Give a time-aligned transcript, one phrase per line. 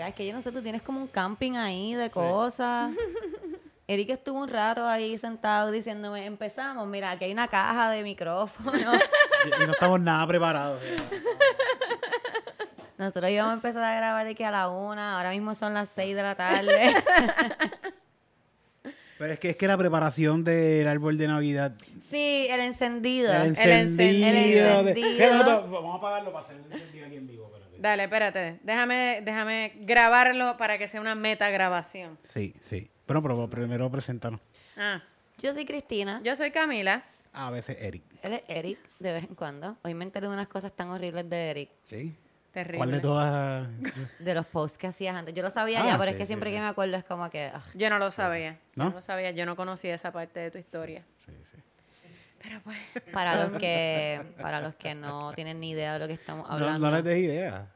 [0.00, 0.08] acá.
[0.08, 2.92] Es que yo no sé, tú tienes como un camping ahí de cosas.
[3.86, 8.72] Eric estuvo un rato ahí sentado diciéndome, empezamos, mira, aquí hay una caja de micrófono.
[9.42, 10.82] Y, y no estamos nada preparados.
[12.98, 16.14] Nosotros íbamos a empezar a grabar aquí a la una, ahora mismo son las seis
[16.14, 16.94] de la tarde.
[19.18, 21.72] Pero es que es que la preparación del árbol de Navidad.
[22.02, 23.32] sí, el encendido.
[23.32, 24.28] El encen- encendido.
[24.80, 25.68] el encendido.
[25.70, 27.46] Vamos a apagarlo para hacer el encendido aquí en vivo.
[27.46, 27.69] espérate.
[27.80, 28.60] Dale, espérate.
[28.62, 32.18] Déjame, déjame grabarlo para que sea una metagrabación.
[32.22, 32.90] Sí, sí.
[33.06, 34.38] Pero, pero primero preséntanos.
[34.76, 35.02] Ah,
[35.38, 36.20] Yo soy Cristina.
[36.22, 37.02] yo soy Camila.
[37.32, 38.02] A veces Eric.
[38.22, 39.76] Él es Eric, de vez en cuando.
[39.82, 41.70] Hoy me enteré de unas cosas tan horribles de Eric.
[41.84, 42.14] ¿Sí?
[42.52, 42.78] Terrible.
[42.78, 43.68] ¿Cuál de todas?
[44.18, 45.32] De los posts que hacías antes.
[45.32, 46.56] Yo lo sabía Ah, ya, pero sí, es que sí, siempre sí.
[46.56, 47.50] que me acuerdo es como que...
[47.54, 47.62] ugh.
[47.78, 48.58] Yo no lo sabía.
[48.74, 48.84] ¿No?
[48.84, 49.30] Yo no lo sabía.
[49.30, 51.02] Yo no conocía esa parte de tu historia.
[51.16, 51.56] Sí, sí.
[52.42, 52.78] Pero pues.
[53.12, 56.54] Para los que para los que no tienen ni idea de lo que estamos No,
[56.54, 56.88] hablando.
[56.90, 57.68] no les des idea.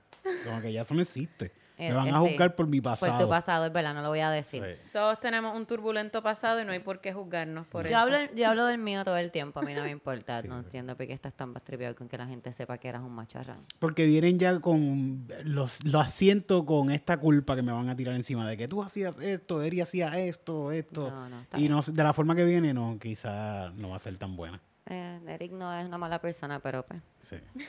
[0.44, 1.52] Como que ya eso no existe.
[1.76, 2.28] Eh, Me van eh, a sí.
[2.28, 3.24] juzgar por mi Por pasado.
[3.24, 4.62] tu pasado, es verdad, no lo voy a decir.
[4.62, 4.90] Sí.
[4.92, 7.98] Todos tenemos un turbulento pasado y no hay por qué juzgarnos por Yo eso.
[7.98, 10.40] hablo, yo hablo del mío todo el tiempo, a mí no me importa.
[10.44, 13.12] no entiendo por qué estás tan bastripeado con que la gente sepa que eras un
[13.12, 13.58] macharrán.
[13.80, 18.14] Porque vienen ya con los, los asiento con esta culpa que me van a tirar
[18.14, 21.10] encima de que tú hacías esto, Eri hacía esto, esto.
[21.10, 23.98] No, no, está y no, de la forma que viene, no, quizá no va a
[23.98, 24.60] ser tan buena.
[24.86, 27.00] Eh, Eric no es una mala persona, pero pues.
[27.20, 27.36] Sí.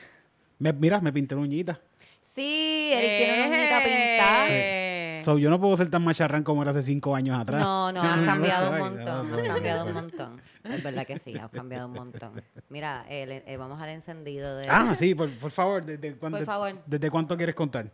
[0.58, 1.80] Mira, me pinté la uñita.
[2.22, 4.16] Sí, Eric tiene una uñita eh.
[4.16, 4.46] pintada.
[4.46, 5.24] Sí.
[5.24, 7.60] So, yo no puedo ser tan macharrán como era hace cinco años atrás.
[7.60, 9.34] No, no, has cambiado un montón.
[9.34, 10.42] has cambiado un montón.
[10.62, 12.42] Es verdad que sí, has cambiado un montón.
[12.68, 14.68] Mira, eh, vamos al encendido de.
[14.68, 15.84] Ah, sí, por, favor.
[15.84, 16.74] Desde, cuándo, por favor.
[16.86, 17.90] ¿Desde cuánto quieres contar?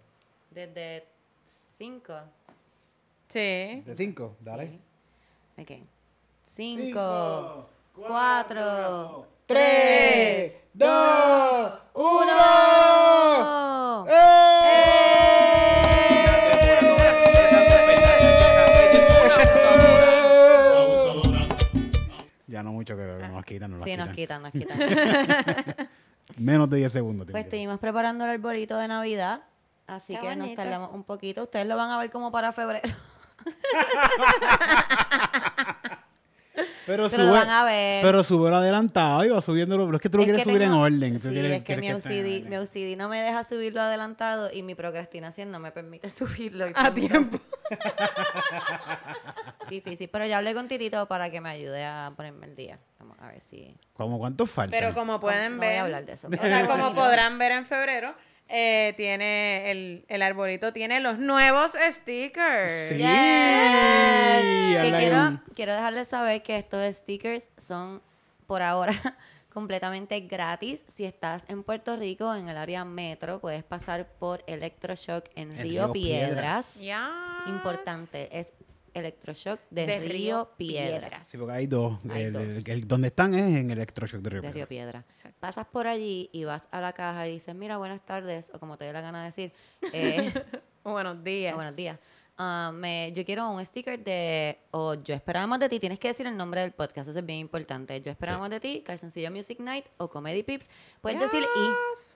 [0.50, 1.04] Desde
[1.78, 2.14] cinco.
[3.28, 3.38] Sí.
[3.38, 4.36] ¿Desde cinco?
[4.40, 4.78] Dale.
[5.56, 5.62] Sí.
[5.62, 5.70] Ok.
[6.44, 14.06] Cinco, cuatro, cuatro 3, 2, 1.
[22.46, 23.42] Ya no mucho, pero nos ah.
[23.44, 24.78] quitan, nos Sí, nos quitan, nos quitan.
[26.38, 27.28] Menos de 10 segundos.
[27.30, 29.42] Pues estuvimos preparando el arbolito de Navidad,
[29.86, 31.42] así que nos tardamos un poquito.
[31.42, 32.88] Ustedes lo van a ver como para febrero.
[36.86, 38.02] Pero, Pero lo van a ver.
[38.02, 39.84] Pero sube adelantado y va subiéndolo.
[39.86, 41.20] Pero es que tú lo Es quieres que subir en orden.
[41.20, 44.74] Sí, quieres- es que mi OCD, mi OCD no me deja subirlo adelantado y mi
[44.74, 46.68] procrastinación no me permite subirlo.
[46.68, 47.38] y A tiempo.
[49.70, 50.08] Difícil.
[50.08, 52.78] Pero ya hablé con Titito para que me ayude a ponerme el día.
[52.98, 53.74] Vamos a ver si...
[53.94, 54.78] ¿Cómo cuántos faltan?
[54.78, 55.70] Pero como pueden no ver.
[55.70, 56.28] voy a hablar de eso.
[56.28, 58.14] O sea, como podrán ver en febrero,
[58.54, 62.70] eh, tiene el, el arbolito tiene los nuevos stickers.
[62.90, 62.96] Sí.
[62.98, 64.82] Yes.
[64.82, 68.02] Que quiero, un- quiero dejarles saber que estos stickers son
[68.46, 68.92] por ahora
[69.52, 70.84] completamente gratis.
[70.88, 75.58] Si estás en Puerto Rico, en el área metro, puedes pasar por Electroshock en En
[75.62, 76.74] Río Río Piedras.
[76.78, 76.80] Piedras.
[76.82, 77.44] Ya.
[77.48, 78.52] Importante, es
[78.94, 81.00] Electroshock de, De Río, Río Piedras.
[81.00, 81.26] Piedras.
[81.26, 81.98] Sí, porque hay dos.
[82.10, 82.42] Hay El- dos.
[82.42, 85.04] el- el- donde están es en Electroshock de Río de Río Piedras.
[85.04, 85.32] Piedra.
[85.40, 88.76] Pasas por allí y vas a la caja y dices, mira, buenas tardes, o como
[88.76, 89.52] te dé la gana de decir,
[89.92, 90.32] eh,
[90.84, 91.54] Buenos días.
[91.54, 91.98] buenos días.
[92.38, 96.08] Ah, me, yo quiero un sticker de, o yo esperaba más de ti, tienes que
[96.08, 98.00] decir el nombre del podcast, eso es bien importante.
[98.00, 100.68] Yo esperaba más de ti, Calzoncillo Music Night o Comedy Pips.
[101.02, 101.68] Puedes decir y,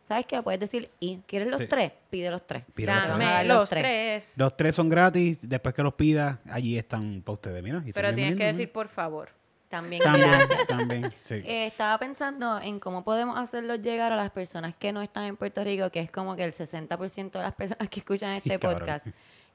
[0.09, 0.43] ¿sabes qué?
[0.43, 1.19] Puedes decir y.
[1.27, 1.66] ¿Quieres los Sí.
[1.69, 1.93] tres?
[2.10, 2.65] Pide los tres.
[2.75, 4.32] Pide los Dame tres.
[4.37, 5.38] Los tres son gratis.
[5.43, 7.62] Después que los pidas, allí están para ustedes.
[7.62, 9.28] Mira, y Pero tienes que decir por favor.
[9.69, 10.66] También, También, gracias.
[10.69, 11.12] también.
[11.21, 11.34] Sí.
[11.44, 15.37] Eh, estaba pensando en cómo podemos hacerlos llegar a las personas que no están en
[15.37, 18.78] Puerto Rico, que es como que el 60% de las personas que escuchan este Cabrón.
[18.78, 19.06] podcast.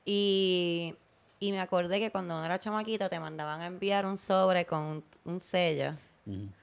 [0.06, 0.96] Y,
[1.40, 4.80] y me acordé que cuando uno era chamaquito te mandaban a enviar un sobre con
[4.82, 5.94] un, un sello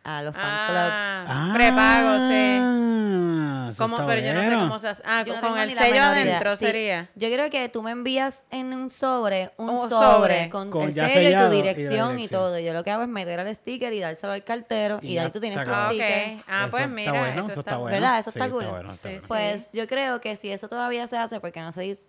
[0.04, 0.92] a los fan clubs.
[1.28, 2.58] Ah, prepago, sí.
[2.60, 3.96] Ah, ¿Cómo?
[4.06, 5.02] Pero yo no sé cómo se hace.
[5.04, 6.64] Ah, Yo no con tengo el sello adentro Sí.
[6.66, 7.10] sería.
[7.16, 10.48] Yo creo que tú me envías en un sobre un, sobre, sobre.
[10.50, 12.40] con, Con el sello y sellado tu y dirección y, dirección.
[12.40, 12.58] todo.
[12.58, 15.40] Yo lo que hago es meter al sticker y dárselo al cartero y, ahí tú
[15.40, 15.70] tienes tu.
[15.70, 16.36] Ah, sticker.
[16.38, 16.44] ok.
[16.48, 17.94] Ah, Eso pues está mira, bueno, eso, está bueno.
[17.96, 18.18] ¿Verdad?
[18.20, 18.64] Eso Sí, está cool.
[18.66, 19.28] bueno, está Sí, bueno.
[19.28, 22.06] Pues yo creo que si eso todavía se hace, porque no se dice,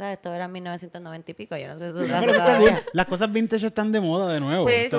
[0.00, 0.16] ¿sabes?
[0.16, 2.82] Esto era en 1990 y pico, yo no sé si Pero está todavía.
[2.92, 4.66] Las cosas vintage están de moda de nuevo.
[4.68, 4.96] Sí, sí.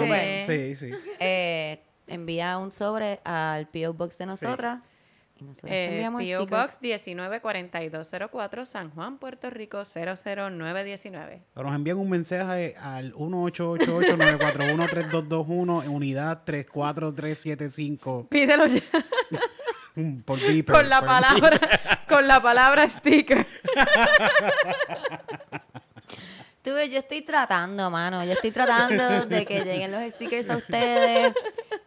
[0.47, 0.91] sí, sí.
[1.19, 3.93] Eh, envía un sobre al P.O.
[3.93, 4.79] Box de nosotras
[5.39, 6.45] y nosotros te Eh, enviamos P.O.
[6.45, 11.41] Box 194204, San Juan, Puerto Rico 00919.
[11.55, 18.81] O nos envían un mensaje al 1888-941-3221 en unidad 34375 Pídelo ya
[20.25, 21.59] por beeper, con la por palabra,
[22.07, 23.45] con la palabra sticker.
[26.63, 28.23] Tú ves, yo estoy tratando, mano.
[28.23, 31.33] Yo estoy tratando de que lleguen los stickers a ustedes.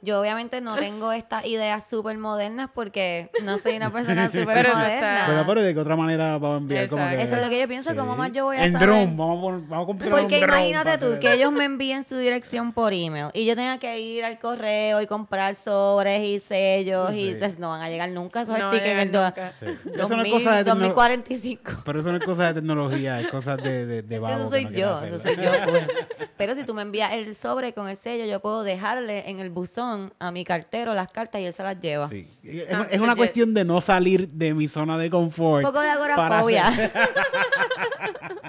[0.05, 5.25] Yo obviamente no tengo estas ideas súper modernas porque no soy una persona súper moderna.
[5.27, 7.23] Pero, pero de qué otra manera vamos a enviar como que...
[7.23, 8.89] Eso es lo que yo pienso, ¿cómo más yo voy a En saber?
[8.89, 12.17] drone, vamos vamos a comprar Porque un drone imagínate tú que ellos me envíen su
[12.17, 17.13] dirección por email y yo tenga que ir al correo y comprar sobres y sellos
[17.13, 17.29] y Sí.
[17.31, 19.09] entonces no van a llegar nunca esos No en.
[19.09, 19.13] Sí.
[19.15, 21.73] 2000, Eso no es cosa de tecno- 2045.
[21.85, 24.65] Pero eso no es cosa de tecnología, es cosa de, de, de vago eso soy
[24.65, 25.51] no yo, eso soy yo.
[26.37, 29.51] Pero si tú me envías el sobre con el sello, yo puedo dejarle en el
[29.51, 32.07] buzón a mi cartero las cartas y él se las lleva.
[32.09, 32.29] Sí.
[32.43, 35.65] Es, una cuestión de no salir de mi zona de confort.
[35.65, 36.67] Un poco de agorafobia.
[36.69, 36.93] hacer-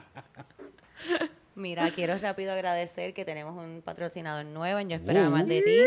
[1.56, 5.32] Mira, quiero rápido agradecer que tenemos un patrocinador nuevo en Yo Esperaba Uh.
[5.32, 5.80] Más de Ti.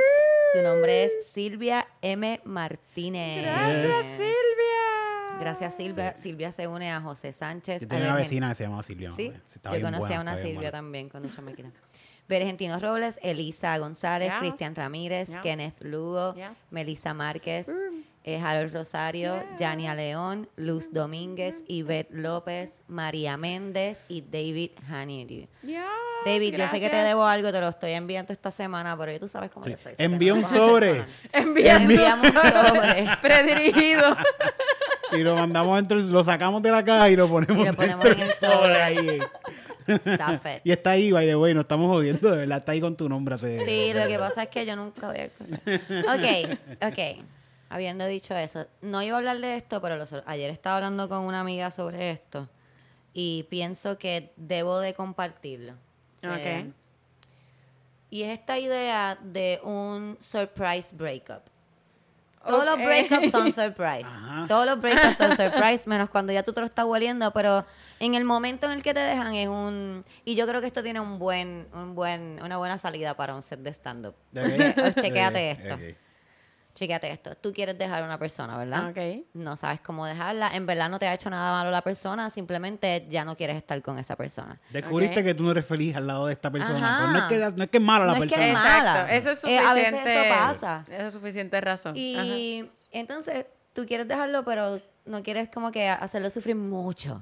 [0.55, 2.41] Su nombre es Silvia M.
[2.45, 3.43] Martínez.
[3.43, 5.39] Gracias, Silvia.
[5.41, 6.17] Gracias, Silvia.
[6.17, 7.83] Silvia se une a José Sánchez.
[7.83, 9.13] Yo tenía una vecina que se llamaba Silvia.
[9.15, 9.31] Sí,
[9.63, 11.71] yo bien conocí buena, a una Silvia también cuando chamaquita.
[12.29, 14.39] Bergentino Robles, Elisa González, Yes.
[14.41, 15.39] Cristian Ramírez, Yes.
[15.43, 16.49] Kenneth Lugo, Yes.
[16.71, 17.69] Melissa Márquez,
[18.25, 25.49] eh, Harold Rosario, Yania León, Luz Domínguez, Ivette López, María Méndez y David Haniry.
[25.63, 25.85] Dios,
[26.27, 29.29] David, yo sé que te debo algo, te lo estoy enviando esta semana, pero tú
[29.29, 29.71] sabes cómo Sí.
[29.71, 29.95] yo soy.
[29.97, 31.05] so Envía un sobre.
[31.33, 33.09] Enviamos un sobre.
[33.23, 34.17] predirigido.
[35.11, 38.05] Y lo mandamos dentro, lo sacamos de la caja y lo ponemos, Y lo ponemos
[38.05, 38.83] dentro en el sobre.
[38.83, 39.19] ahí.
[39.89, 40.61] It.
[40.65, 43.09] Y está ahí, by the way, no estamos jodiendo, de verdad, está ahí con tu
[43.09, 43.35] nombre.
[43.35, 45.61] hace- Sí, lo que pasa es que yo nunca voy a escuchar.
[46.15, 46.59] Ok,
[46.93, 47.25] ok.
[47.71, 51.19] Habiendo dicho eso, no iba a hablar de esto, pero los- ayer estaba hablando con
[51.21, 52.49] una amiga sobre esto
[53.13, 55.73] y pienso que debo de compartirlo.
[56.25, 56.73] Ok.
[58.11, 61.43] Y es esta idea de un surprise breakup.
[62.47, 62.67] Todos Ok.
[62.67, 64.05] los breakups son surprise.
[64.07, 64.47] Ajá.
[64.49, 67.65] Todos los breakups son surprise, menos cuando ya tú te lo estás hueliendo, pero
[68.01, 70.05] en el momento en el que te dejan es un...
[70.25, 73.43] Y yo creo que esto tiene un buen, un buen, una buena salida para un
[73.43, 74.15] set de stand-up.
[74.37, 74.43] Ok.
[74.75, 75.99] Porque, chequéate Ok, esto.
[76.79, 77.35] Chequéate esto.
[77.35, 78.91] Tú quieres dejar a una persona, ¿verdad?
[78.91, 79.27] Ok.
[79.35, 80.51] No sabes cómo dejarla.
[80.55, 83.83] En verdad no te ha hecho nada malo la persona, simplemente ya no quieres estar
[83.83, 84.61] con esa persona.
[84.71, 86.79] Descubriste que tú no eres feliz al lado de esta persona.
[86.79, 86.99] Ajá.
[87.01, 88.47] Pero no, es que, no es que es mala la No es que persona.
[88.47, 88.93] es mala.
[89.13, 89.13] Exacto.
[89.17, 89.67] Eso es Eh, suficiente.
[89.69, 90.85] a veces eso pasa.
[90.89, 91.91] Eso es suficiente razón.
[91.91, 91.99] Ajá.
[91.99, 97.15] Y entonces tú quieres dejarlo, pero no quieres como que hacerlo sufrir mucho.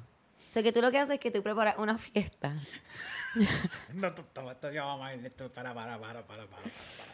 [0.50, 2.52] O sea, que tú lo que haces es que tú preparas una fiesta
[3.94, 5.24] No, tú- esto ya va mal.
[5.24, 6.62] Esto, para, para, para, para, para.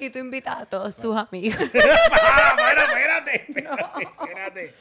[0.06, 1.56] Y tú invitas a todos sus amigos.
[1.72, 4.74] Para, espérate, espérate, espérate.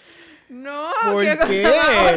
[0.49, 1.69] No, ¿Por qué.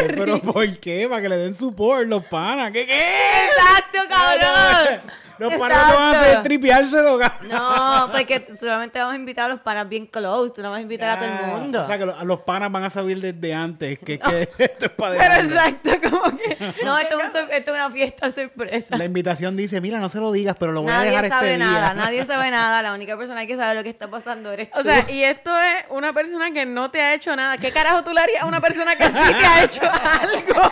[0.09, 1.07] ¿Pero por qué?
[1.09, 2.73] Para que le den support los panas.
[2.73, 3.47] ¿Qué qué?
[3.47, 5.01] ¡Exacto, cabrón!
[5.39, 7.19] Los panas no van a hacer tripeárselo.
[7.45, 10.83] No, porque solamente vamos a invitar a los panas bien close, tú no vas a
[10.83, 11.83] invitar a todo el mundo.
[11.83, 14.91] O sea, que lo- los panas van a saber desde antes que, que esto es
[14.93, 16.57] para Pero exacto, como que.
[16.85, 18.97] No, esto es, un esto es una fiesta sorpresa.
[18.97, 21.53] La invitación dice, mira, no se lo digas, pero lo voy a Nadie dejar sabe
[21.53, 21.73] este día.
[21.73, 22.83] nada, nadie sabe nada.
[22.83, 24.79] La única persona que sabe lo que está pasando eres tú.
[24.81, 27.57] O sea, y esto es una persona que no te ha hecho nada.
[27.59, 30.71] ¿Qué carajo tú le harías a una persona que sí te ha hecho algo?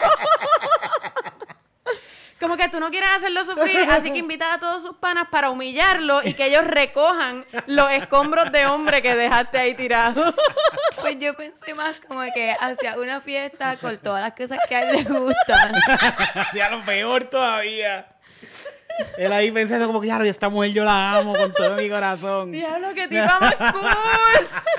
[2.43, 5.51] Como que tú no quieres hacerlo sufrir, así que invitas a todos sus panas para
[5.51, 10.35] humillarlo y que ellos recojan los escombros de hombre que dejaste ahí tirados.
[11.01, 14.83] Pues yo pensé más como que hacia una fiesta con todas las cosas que a
[14.83, 15.75] él le gustan.
[16.55, 18.07] ya lo peor todavía.
[19.19, 22.53] Él ahí pensando como que, claro, esta mujer yo la amo con todo mi corazón.
[22.53, 23.91] Diablo, qué tipa más cool.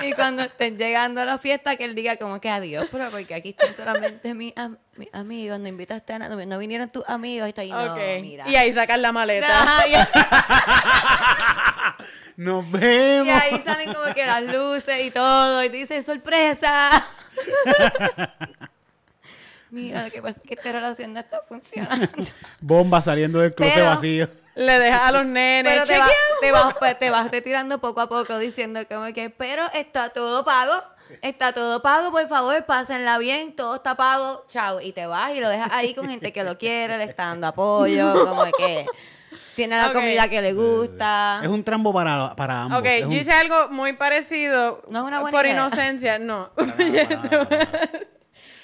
[0.06, 3.34] Y cuando estén llegando a la fiesta, que él diga como que adiós, pero porque
[3.34, 7.46] aquí están solamente mis, am- mis amigos, no invitaste a nadie, no vinieron tus amigos,
[7.46, 8.48] y está ahí, no, mira.
[8.48, 9.62] Y ahí sacan la maleta.
[9.62, 9.94] Ajá, y,
[12.42, 13.40] Nos y vemos.
[13.42, 17.06] ahí salen como que las luces y todo, y te dice, sorpresa.
[19.74, 22.06] Mira, lo que pasa es que esta relación no está funcionando.
[22.60, 24.28] Bomba saliendo del closet Pero- vacío.
[24.56, 25.72] Le dejas a los nenes.
[25.72, 26.40] Pero te, vas- "Chequeamos".
[26.40, 30.44] te, vas, pues, te vas retirando poco a poco diciendo como que, pero está todo
[30.44, 30.72] pago,
[31.22, 34.80] está todo pago, por favor, pásenla bien, todo está pago, chao.
[34.80, 37.48] Y te vas y lo dejas ahí con gente que lo quiere, le está dando
[37.48, 38.86] apoyo, como que
[39.56, 39.94] tiene la Ok.
[39.94, 41.40] comida que le gusta.
[41.42, 42.78] Es un trambo para, para ambos.
[42.78, 44.82] Ok, Es yo un- hice algo muy parecido.
[44.88, 45.54] No es una buena Por idea.
[45.56, 46.50] inocencia, no.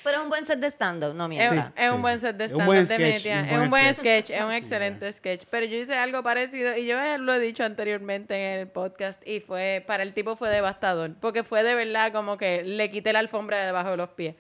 [0.03, 1.73] Pero es un buen set de stand-up, no Es, mientas.
[1.77, 3.55] es sí, un buen set de Es un stand-up, buen sketch, definitivamente.
[3.55, 3.99] un Es un buen sketch.
[4.25, 5.43] sketch, es un excelente sketch.
[5.51, 9.41] Pero yo hice algo parecido y yo lo he dicho anteriormente en el podcast y
[9.41, 11.13] fue, para el tipo fue devastador.
[11.21, 14.35] Porque fue de verdad como que le quité la alfombra de debajo de los pies.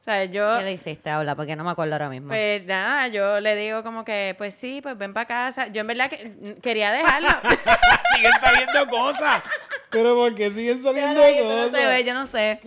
[0.00, 0.56] O sea, yo...
[0.58, 1.34] ¿Qué le hiciste, Habla?
[1.36, 2.28] Porque no me acuerdo ahora mismo.
[2.28, 5.66] Pues nada, yo le digo como que, pues sí, pues ven para casa.
[5.68, 7.28] Yo en verdad que quería dejarlo.
[8.16, 9.42] siguen saliendo cosas.
[9.90, 11.80] Pero porque siguen saliendo eso no cosas.
[11.80, 12.60] se ve, yo no sé.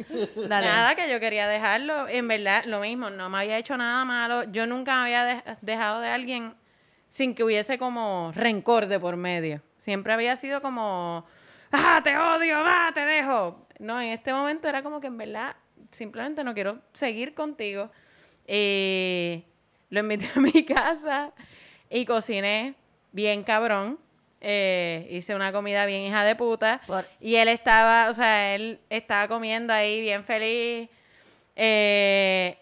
[0.47, 0.67] Dale.
[0.67, 2.07] Nada, que yo quería dejarlo.
[2.07, 4.43] En verdad, lo mismo, no me había hecho nada malo.
[4.51, 6.53] Yo nunca me había de- dejado de alguien
[7.09, 9.61] sin que hubiese como rencor de por medio.
[9.79, 11.25] Siempre había sido como,
[11.71, 13.67] ¡ah, te odio, va, te dejo!
[13.79, 15.55] No, en este momento era como que en verdad
[15.91, 17.89] simplemente no quiero seguir contigo.
[18.47, 19.43] Y
[19.89, 21.31] lo invité a mi casa
[21.89, 22.75] y cociné
[23.11, 23.99] bien cabrón.
[24.45, 26.81] Eh, hice una comida bien hija de puta.
[26.85, 30.89] Por- Y él estaba, o sea, él estaba comiendo ahí bien feliz.
[31.55, 32.57] Eh,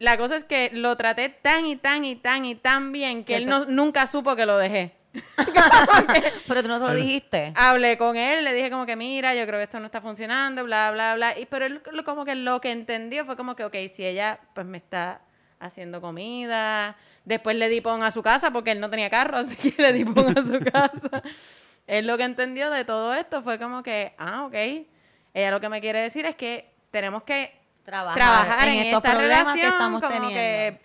[0.00, 3.36] la cosa es que lo traté tan y tan y tan y tan bien que
[3.36, 4.92] él no, nunca supo que lo dejé.
[6.48, 7.52] Pero tú no se lo dijiste.
[7.54, 10.64] Hablé con él, le dije como que mira, yo creo que esto no está funcionando,
[10.64, 11.38] bla, bla, bla.
[11.38, 14.66] Y, pero él como que lo que entendió fue como que, ok, si ella pues
[14.66, 15.20] me está
[15.60, 19.72] haciendo comida, después le di pon a su casa porque él no tenía carro, así
[19.72, 21.22] que le di pon a su casa.
[21.86, 24.54] él lo que entendió de todo esto fue como que, ah, ok,
[25.34, 29.04] ella lo que me quiere decir es que tenemos que Trabajar, trabajar en, en, estos
[29.04, 30.38] esta problemas que estamos como teniendo.
[30.38, 30.80] que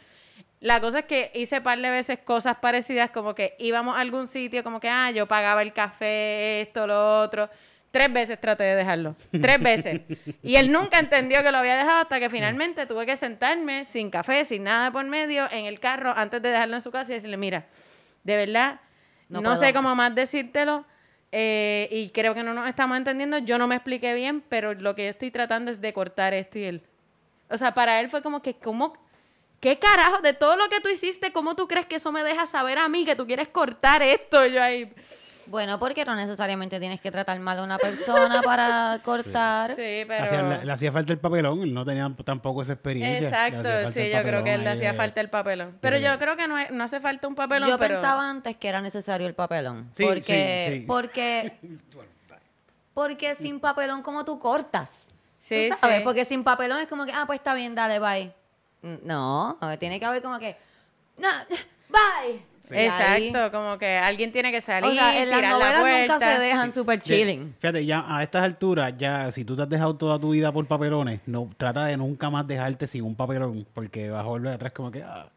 [0.62, 4.28] la cosa es que hice par de veces cosas parecidas, como que íbamos a algún
[4.28, 7.50] sitio, como que, ah, yo pagaba el café, esto, lo otro.
[7.92, 9.16] Tres veces traté de dejarlo.
[9.32, 10.02] Tres veces.
[10.44, 14.12] Y él nunca entendió que lo había dejado hasta que finalmente tuve que sentarme sin
[14.12, 17.16] café, sin nada por medio, en el carro antes de dejarlo en su casa y
[17.16, 17.66] decirle, mira,
[18.24, 18.80] de verdad,
[19.28, 19.98] No no, sé cómo más".
[20.12, 20.86] más decírtelo.
[21.32, 23.38] eh, y creo que no nos estamos entendiendo.
[23.40, 26.60] Yo no me expliqué bien, pero lo que yo estoy tratando es de cortar esto
[26.60, 26.84] y él.
[27.50, 28.94] O sea, para él fue como que, ¿cómo?
[29.60, 30.22] ¿Qué carajo?
[30.22, 32.88] De todo lo que tú hiciste, ¿cómo tú crees que eso me deja saber a
[32.88, 34.46] mí que tú quieres cortar esto?
[34.46, 34.92] Yo ahí.
[35.50, 39.72] Bueno, porque no necesariamente tienes que tratar mal a una persona para cortar.
[39.76, 40.24] Sí, pero.
[40.26, 43.30] Hacía- le, le hacía falta el papelón, él no tenía tampoco esa experiencia.
[43.30, 45.76] Exacto, sí, yo creo que él le hacía falta el papelón.
[45.82, 47.68] Pero yo creo que no, es- no hace falta un papelón.
[47.68, 47.96] Yo pero...
[47.96, 49.90] pensaba antes que era necesario el papelón.
[49.96, 50.86] Sí, porque, sí, sí.
[50.88, 51.54] porque,
[52.94, 55.08] porque sin papelón, ¿cómo tú cortas?
[55.42, 55.98] Sí, ¿Tú sabes?
[55.98, 56.04] sí.
[56.04, 58.32] Porque sin papelón es como que, ah, pues está bien, dale, bye.
[59.04, 60.56] No, tiene que haber como que,
[61.18, 61.28] no,
[61.90, 62.49] bye.
[62.78, 62.86] Ahí-
[63.30, 66.20] Exacto, como que alguien tiene que salir, O sea, en las tirar la novelas nunca
[66.20, 67.14] se dejan super Sí.
[67.14, 67.56] chilling.
[67.60, 70.66] Fíjate, ya a estas alturas, ya si tú te has dejado toda tu vida por
[70.68, 74.72] papelones, no trata de nunca más dejarte sin un papelón, porque vas a volver atrás
[74.74, 75.28] como que, ah,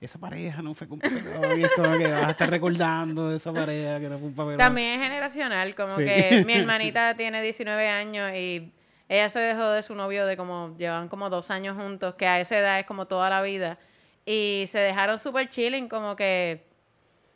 [0.00, 3.36] esa pareja no fue con papelón, y es como que vas a estar recordando de
[3.36, 4.58] esa pareja que no fue un papelón.
[4.58, 6.04] También es generacional, como Sí.
[6.04, 8.72] que mi hermanita tiene 19 años y
[9.08, 12.40] ella se dejó de su novio de como, llevan como dos años juntos, que a
[12.40, 13.78] esa edad es como toda la vida.
[14.24, 16.64] Y se dejaron súper chilling, como que,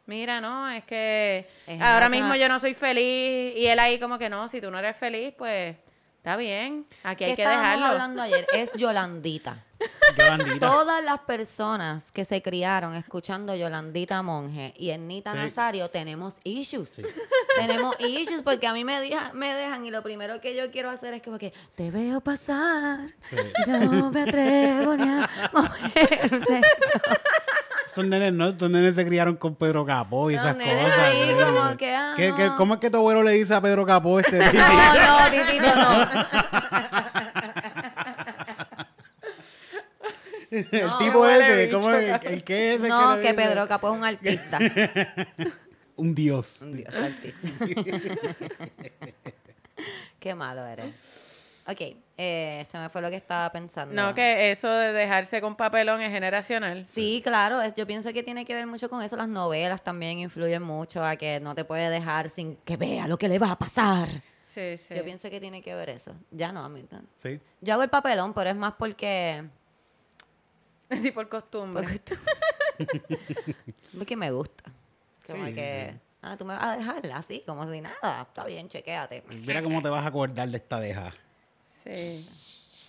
[0.07, 3.55] mira, no, es que Es ahora mismo yo no soy feliz.
[3.57, 5.77] Y él ahí como que no, si tú no eres feliz, pues
[6.19, 7.87] está bien, aquí hay ¿Qué que estábamos dejarlo.
[7.87, 8.47] hablando ayer?
[8.53, 9.63] Es Yolandita.
[10.19, 10.59] Yolandita.
[10.67, 15.39] Todas las personas que se criaron escuchando Yolandita Monge y Ernita Sí.
[15.39, 17.03] Nazario tenemos issues.
[17.59, 20.91] Tenemos issues porque a mí me, deja- me dejan y lo primero que yo quiero
[20.91, 23.01] hacer es como que te veo pasar.
[23.19, 23.37] Sí.
[23.67, 26.61] No me atrevo ni a moverte.
[27.87, 28.49] Estos nenes, ¿no?
[28.49, 30.99] Estos nenes se criaron con Pedro Capó y Los esas nenes cosas.
[30.99, 31.35] ahí ¿sí?
[31.45, 32.57] como que, ah, ¿Qué- qué- no.
[32.57, 36.07] ¿Cómo es que tu abuelo le dice a Pedro Capó este No, no, titito, no.
[40.51, 42.23] El No, tipo huele ese, ¿cómo es?
[42.25, 43.43] ¿El, el qué es ese No, le que dice?
[43.49, 44.59] Pedro Capó es un artista.
[45.97, 46.61] Un dios.
[46.63, 47.49] Un dios artista.
[50.21, 50.93] Qué malo eres.
[51.69, 51.81] Ok,
[52.17, 53.93] eh, se me fue lo que estaba pensando.
[53.95, 56.87] No, que eso de dejarse con papelón es generacional.
[56.87, 59.17] Sí, claro, es- yo pienso que tiene que ver mucho con eso.
[59.17, 63.19] Las novelas también influyen mucho a que no te puede dejar sin que vea lo
[63.19, 64.09] que le va a pasar.
[64.55, 64.95] Sí, sí.
[64.95, 66.13] Yo pienso que tiene que ver eso.
[66.31, 67.01] Ya no, a mí no.
[67.19, 67.39] Sí.
[67.61, 69.45] Yo hago el papelón, pero es más porque...
[71.03, 71.83] Sí, por costumbre.
[71.83, 72.15] Porque, tú-
[73.99, 74.65] porque me gusta.
[75.27, 75.95] Como Sí, que...
[76.23, 78.23] Ah, tú me vas a dejar así, como si nada.
[78.23, 79.23] Está bien, chequéate.
[79.29, 81.13] Mira cómo te vas a acordar de esta deja.
[81.87, 82.29] Sí.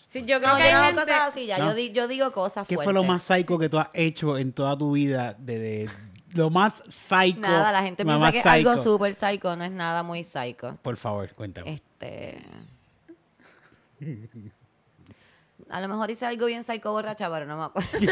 [0.10, 1.02] Sí, yo creo No, que yo hay no hago gente...
[1.02, 1.58] cosas así ya.
[1.58, 1.70] No.
[1.70, 2.86] Yo, di- yo digo cosas ¿Qué fuertes.
[2.86, 5.36] fue lo más psycho que tú has hecho en toda tu vida?
[5.38, 5.90] De, de-
[6.34, 7.40] lo más psycho.
[7.42, 9.56] Nada, la gente piensa que es algo súper psycho.
[9.56, 10.78] No es nada muy psycho.
[10.82, 11.74] Por favor, cuéntame.
[11.74, 12.42] Este.
[15.70, 17.90] A lo mejor hice algo bien psycho borracha, pero no me acuerdo.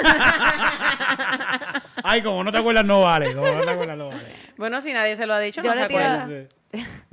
[2.03, 3.33] Ay, como no te acuerdas, no vale.
[3.35, 4.35] Como no te acuerdas, no vale.
[4.57, 6.47] Bueno, si nadie se lo ha dicho, Yo no le se tiro- acuerda.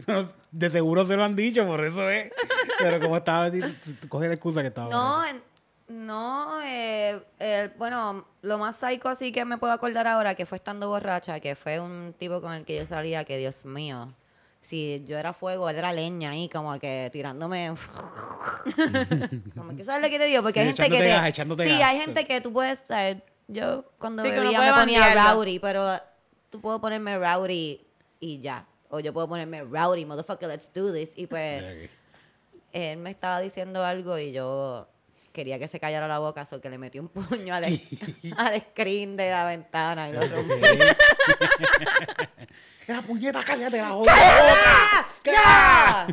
[0.06, 2.30] Bueno, De seguro se lo han dicho, por eso es.
[2.78, 4.90] Pero como estaba, tú coges la excusa que estaba.
[4.90, 5.42] No, en-
[5.88, 10.56] no, eh, eh, bueno, lo más psycho así que me puedo acordar ahora que fue
[10.56, 14.12] estando borracha, que fue un tipo con el que yo salía, que Dios mío,
[14.62, 17.74] si yo era fuego, él era leña ahí, como que tirándome.
[19.56, 21.04] como que sabes lo que te digo, porque Sí, hay gente que te.
[21.04, 22.04] sí, gas, hay sí.
[22.04, 22.82] gente que tú puedes.
[22.86, 25.98] saber, Yo cuando Sí, bebía me ponía rowdy, pero
[26.50, 27.80] tú puedo ponerme rowdy
[28.20, 28.66] y ya.
[28.88, 31.12] O yo puedo ponerme rowdy, motherfucker, let's do this.
[31.16, 31.62] Y pues
[32.72, 34.86] él me estaba diciendo algo y yo
[35.32, 37.64] quería que se callara la boca, so que le metió un puño al,
[38.36, 40.56] al screen de la ventana y lo rompió.
[42.86, 44.12] Era puñeta, cállate la boca.
[45.24, 46.06] ¡Ya!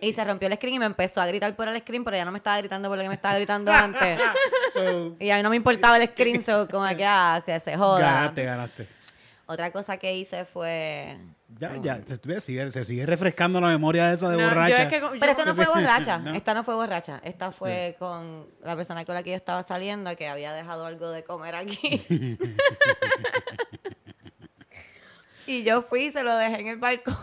[0.00, 2.24] y se rompió el screen y me empezó a gritar por el screen, pero ya
[2.24, 4.18] no me estaba gritando por lo que me estaba gritando antes.
[4.72, 7.76] So, Y a mí no me importaba el screen, so como que, ah, que se
[7.76, 7.98] joda.
[8.00, 8.88] ganaste, ganaste.
[9.46, 11.16] Otra cosa que hice fue...
[11.58, 14.84] Ya, ya, se, sigue, se sigue refrescando la memoria esa de No, borracha.
[14.84, 16.18] es que, Pero esto no fue borracha.
[16.18, 16.32] No.
[16.32, 17.20] Esta no fue borracha.
[17.24, 21.10] Esta fue con la persona con la que yo estaba saliendo que había dejado algo
[21.10, 22.06] de comer aquí.
[25.46, 27.16] y yo fui y se lo dejé en el balcón.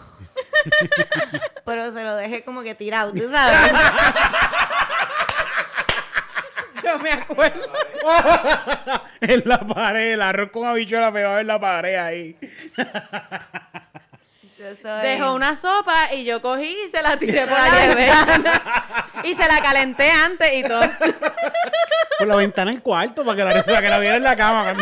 [1.65, 3.72] Pero se lo dejé como que tirado, ¿tú sabes?
[6.84, 7.72] yo me acuerdo.
[9.22, 12.38] en la pared, el arroz con habichuela pegado en la pared ahí.
[14.57, 18.61] Yo soy- Dejó una sopa y yo cogí y se la tiré por la ventana.
[19.23, 20.81] y se la calenté antes y todo.
[22.17, 24.75] Por la ventana del cuarto para que la, para que la viera en la cama.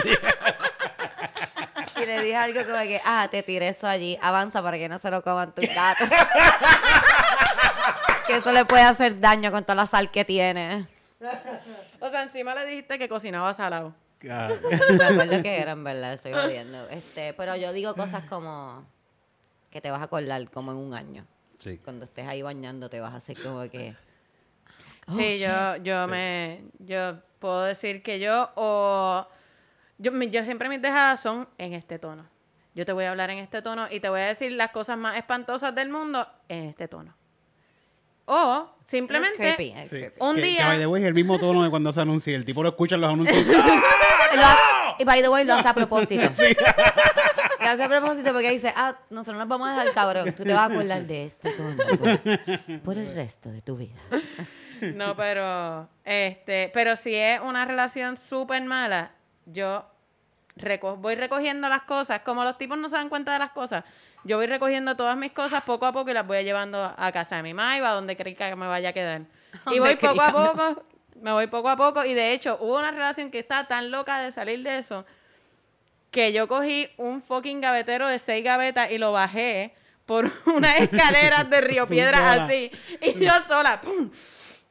[2.01, 4.97] Y le dije algo como que, ah, te tiré eso allí, avanza para que no
[4.99, 6.07] se lo coman tus gatos.
[8.27, 10.87] que eso le puede hacer daño con toda la sal que tiene.
[11.99, 13.93] O sea, encima le dijiste que cocinaba salado.
[14.21, 14.31] Me
[15.05, 16.13] acuerdo que eran, ¿verdad?
[16.13, 16.87] Estoy jodiendo.
[16.89, 18.85] Este, pero yo digo cosas como
[19.75, 21.25] que te vas a acordar como en un año.
[21.59, 21.79] Sí.
[21.83, 23.93] Cuando estés ahí bañando te vas a hacer como que...
[25.17, 29.27] sí, yo, yo me, yo puedo decir que yo o
[29.97, 32.25] yo, yo siempre mis dejadas son en este tono.
[32.73, 34.97] Yo te voy a hablar en este tono y te voy a decir las cosas
[34.97, 37.13] más espantosas del mundo en este tono.
[38.27, 39.97] O Es simplemente creepy, es Sí.
[39.97, 40.15] creepy.
[40.21, 42.33] Un que, día- Que, by the way, es el mismo tono de cuando se anuncia.
[42.33, 43.45] El tipo lo escucha en los anuncios.
[44.35, 46.23] Lo ha- y by the way, lo hace a propósito.
[47.67, 50.33] Hace a propósito porque dice, ah, nosotros nos vamos a dejar cabrón.
[50.35, 52.19] Tú te vas a acordar de este tono pues,
[52.83, 53.95] por el resto de tu vida.
[54.93, 59.11] No, pero este, pero si es una relación súper mala,
[59.45, 59.85] yo
[60.57, 63.85] reco- voy recogiendo las cosas, como los tipos no se dan cuenta de las cosas,
[64.25, 67.37] yo voy recogiendo todas mis cosas poco a poco y las voy llevando a casa
[67.37, 69.21] de mi mamá y a donde cree que me vaya a quedar.
[69.71, 70.83] Y voy poco a poco,
[71.21, 74.19] me voy poco a poco y de hecho hubo una relación que estaba tan loca
[74.19, 75.05] de salir de eso
[76.15, 79.75] que yo cogí un fucking gavetero de seis gavetas y lo bajé
[80.05, 82.43] por unas escaleras de Río sola.
[82.45, 82.71] así.
[83.01, 84.09] Y yo sola, pum,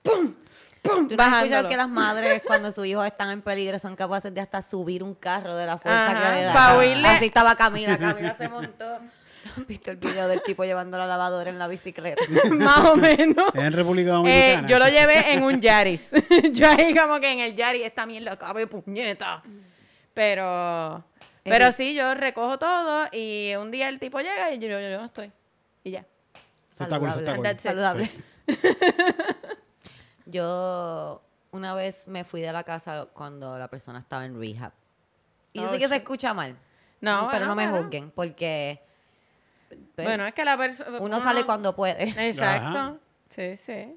[0.02, 0.34] pum,
[0.82, 1.68] pum, ¿Tú no has escuchado bajándolo.
[1.68, 5.14] que las madres cuando sus hijos están en peligro son capaces de hasta subir un
[5.14, 6.78] carro de la fuerza Ajá, que le da?
[6.78, 7.08] huirle.
[7.08, 8.98] Así estaba Camila, Camila se montó.
[9.56, 12.22] ¿Han visto el video del tipo llevando la lavadora en la bicicleta?
[12.52, 13.50] Más o menos.
[13.54, 14.68] Es en República Eh, Dominicana.
[14.68, 16.08] yo lo llevé en un Yaris.
[16.52, 19.42] yo ahí como que en el Yaris, esta mierda cabe puñeta.
[20.14, 21.04] Pero,
[21.44, 24.98] pero sí, yo recojo todo y un día el tipo llega y yo, yo, yo
[24.98, 25.32] no estoy.
[25.84, 26.06] Y ya.
[26.72, 27.60] Eso está cool, está cool.
[27.60, 28.10] Saludable.
[30.26, 34.72] Yo una vez me fui de la casa cuando la persona estaba en rehab.
[35.52, 36.56] Y yo Oh, sé que se escucha mal.
[37.00, 37.84] No, pero bueno, no me bueno.
[37.84, 38.80] juzguen, porque
[39.68, 40.98] pues, Bueno, es que la persona...
[40.98, 42.04] uno sale cuando puede.
[42.28, 42.78] Exacto.
[42.78, 42.96] Ajá.
[43.30, 43.96] Sí, sí.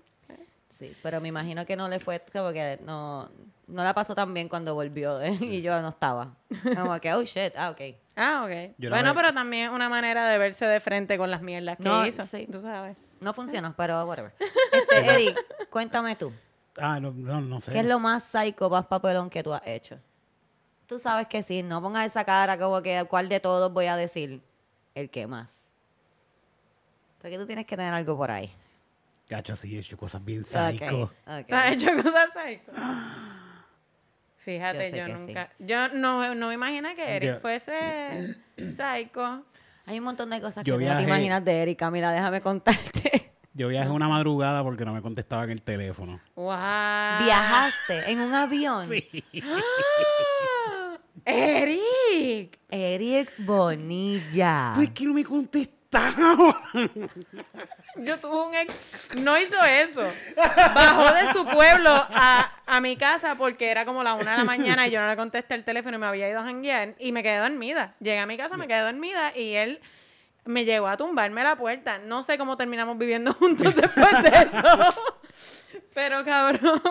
[0.77, 3.29] Sí, pero me imagino que no le fue, como que no,
[3.67, 5.38] no la pasó tan bien cuando volvió ¿eh?
[5.39, 6.36] y yo no estaba.
[6.75, 7.82] Como que, oh shit, ah, ok.
[8.19, 8.73] Ah, ok.
[8.80, 12.03] Yo bueno, pero también una manera de verse de frente con las mierdas que No,
[12.03, 12.23] hizo.
[12.23, 12.47] sí.
[12.51, 12.97] Tú sabes.
[13.19, 14.34] No funcionó, pero whatever.
[14.71, 16.34] Este, Eric, cuéntame tú.
[16.80, 17.71] Ah, no, no, no sé.
[17.71, 19.99] ¿Qué es lo más psycho, más papelón que tú has hecho?
[20.88, 23.95] Tú sabes que sí, no pongas esa cara como que cuál de todos voy a
[23.95, 24.41] decir
[24.95, 25.53] el que más.
[27.21, 28.51] Porque tú tienes que tener algo por ahí.
[29.27, 31.03] Cacho, sí, he hecho cosas bien psycho.
[31.03, 31.47] ok.
[31.47, 32.71] ¿Tú has hecho cosas psycho?
[34.47, 35.49] Fíjate, Yo nunca...
[35.60, 39.43] Yo no, no me imaginé que Eric Yo- fuese psycho.
[39.86, 41.77] Hay un montón de cosas Yo que tú no te viajé- imaginas de Eric.
[41.79, 43.33] Camila, déjame contarte.
[43.53, 46.21] Yo viajé una madrugada porque no me contestaba en el teléfono.
[46.36, 46.45] ¡Wow!
[47.25, 48.88] Viajaste en un avión.
[49.43, 50.97] ¡Ah!
[51.25, 52.60] ¡Eric!
[52.69, 54.71] Eric Bonilla.
[54.75, 55.25] Pues que no me
[57.97, 58.80] Yo tuve un ex...
[59.17, 60.04] No hizo eso.
[60.36, 64.43] Bajó de su pueblo a, a mi casa porque era como la una de la
[64.43, 67.12] mañana y yo no le contesté el teléfono y me había ido a janguear y
[67.12, 67.95] me quedé dormida.
[68.00, 69.80] Llegué a mi casa, me quedé dormida y él
[70.45, 71.97] me llegó a tumbarme la puerta.
[72.00, 75.02] No sé cómo terminamos viviendo juntos después de eso.
[75.93, 76.82] Pero cabrón,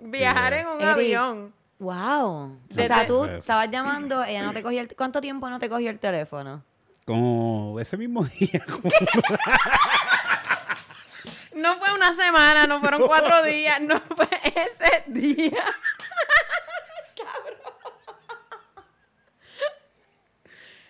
[0.00, 1.54] viajar en un Eric, avión.
[1.78, 2.58] Wow.
[2.68, 4.94] Desde- O sea, tú estabas llamando, ella no te cogió el...
[4.96, 6.64] ¿Cuánto tiempo no te cogió el teléfono?
[7.08, 8.62] Como ese mismo día.
[8.66, 8.90] como-
[11.54, 15.64] No fue una semana, no fueron cuatro días, no fue ese día.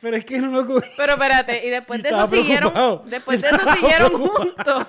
[0.01, 0.91] Pero es que no lo cogí.
[0.97, 3.03] Pero espérate, y después de eso siguieron, preocupado.
[3.11, 4.87] después de eso siguieron juntos.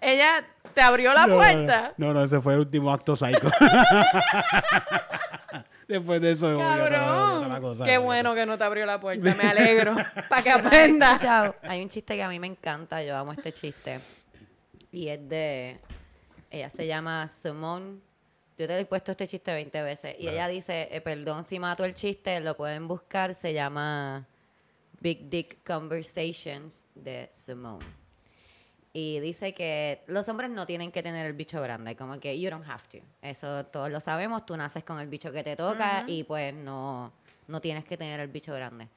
[0.00, 0.42] Ella
[0.74, 1.92] ¿Te abrió la No, puerta?
[1.98, 3.50] No, no, ese fue el último acto psycho.
[5.92, 7.60] Después de eso, Cabrón.
[7.60, 7.84] cosa.
[7.84, 9.34] Qué bueno que no te abrió la puerta.
[9.34, 9.94] Me alegro.
[10.28, 11.20] Para que aprendas.
[11.20, 11.54] Chao.
[11.62, 14.00] Hay un chiste que a mí me encanta, yo amo este chiste.
[14.90, 15.78] Y es de.
[16.50, 17.98] Ella se llama Simone.
[18.56, 20.16] Yo te he puesto este chiste 20 veces.
[20.18, 23.34] Y ella dice: eh, Perdón si mato el chiste, lo pueden buscar.
[23.34, 24.26] Se llama
[25.00, 28.01] Big Dick Conversations de Simone.
[28.94, 32.50] Y dice que los hombres no tienen que tener el bicho grande, como que you
[32.50, 32.98] don't have to.
[33.22, 37.10] Eso todos lo sabemos, tú naces con el bicho que te toca y pues no,
[37.48, 38.88] no tienes que tener el bicho grande.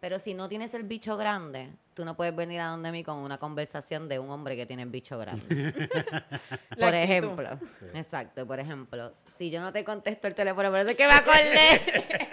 [0.00, 3.18] Pero si no tienes el bicho grande, tú no puedes venir a donde mí con
[3.18, 5.46] una conversación de un hombre que tiene el bicho grande.
[6.78, 7.58] Por ejemplo,
[7.94, 11.14] exacto, por ejemplo, si yo no te contesto el teléfono, por eso es que me
[11.14, 11.80] acordé.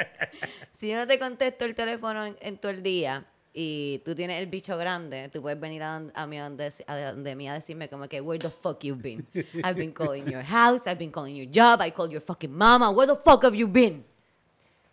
[0.71, 4.41] si yo no te contesto el teléfono en, en todo el día y tú tienes
[4.41, 8.39] el bicho grande, tú puedes venir a, mí a mí a decirme como que where
[8.39, 9.25] the fuck you've been.
[9.63, 12.89] I've been calling your house, I've been calling your job, I called your fucking mama,
[12.91, 14.03] where the fuck have you been?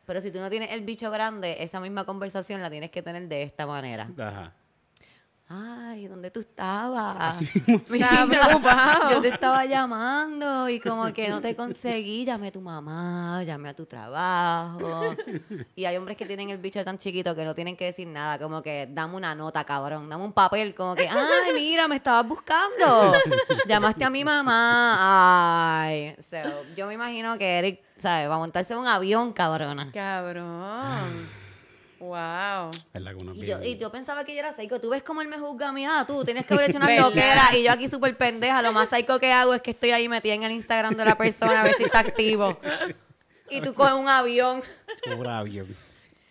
[0.06, 3.28] Pero si tú no tienes el bicho grande, esa misma conversación la tienes que tener
[3.28, 4.10] de esta manera.
[4.18, 4.52] Ajá.
[5.52, 7.40] Ay, ¿dónde tú estabas?
[7.66, 9.10] Estaba preocupado.
[9.10, 12.24] Yo te estaba llamando y como que no te conseguí.
[12.30, 15.16] Llamé a tu mamá, llamé a tu trabajo.
[15.74, 18.38] Y hay hombres que tienen el bicho tan chiquito que no tienen que decir nada.
[18.38, 20.08] Como que dame una nota, cabrón.
[20.08, 20.72] Dame un papel.
[20.72, 23.14] Como que, ay, mira, me estabas buscando.
[23.66, 25.82] Llamaste a mi mamá.
[25.82, 26.14] Ay.
[26.20, 26.36] So,
[26.76, 28.30] yo me imagino que Eric, ¿sabes?
[28.30, 29.90] Va a montarse en un avión, cabrona.
[29.90, 31.39] Cabrón.
[32.00, 32.70] Wow.
[32.94, 34.80] ¿Verdad que uno Y yo, y yo pensaba que yo era psycho.
[34.80, 35.84] Tú ves cómo él me juzga a mí.
[35.84, 37.54] Ah, tú tienes que haber hecho una loquera.
[37.54, 38.62] Y yo aquí súper pendeja.
[38.62, 41.16] Lo más psycho que hago es que estoy ahí metida en el Instagram de la
[41.18, 42.58] persona a ver si está activo.
[43.50, 44.62] Y tú coges un avión.
[45.04, 45.66] Pobre avión.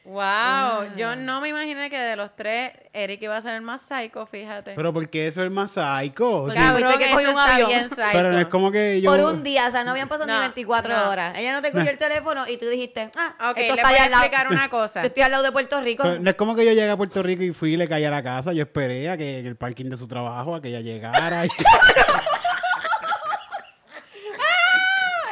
[0.09, 0.95] Wow.
[0.97, 4.25] Yo no me imaginé que de los tres, Eric iba a ser el más psycho,
[4.25, 4.73] fíjate.
[4.75, 6.47] Pero porque eso es más psycho.
[6.51, 7.69] Cabrón, que que cogió un avión.
[7.69, 8.01] bien psycho.
[8.11, 9.11] Pero no es como que yo.
[9.11, 9.67] Por un día.
[9.67, 11.09] O sea, no habían pasado ni No, 24 no.
[11.11, 11.37] horas.
[11.37, 14.01] Ella no te cogió el teléfono y tú dijiste, ah, Ok, esto está voy allá
[14.01, 14.23] a al lado.
[14.23, 15.01] explicar una cosa.
[15.01, 16.01] Yo estoy al lado de Puerto Rico.
[16.03, 18.03] Pero no es como que yo llegué a Puerto Rico y fui y le caí
[18.03, 18.51] a la casa.
[18.51, 21.45] Yo esperé a que en el parking de su trabajo, a que ella llegara.
[21.45, 21.49] y-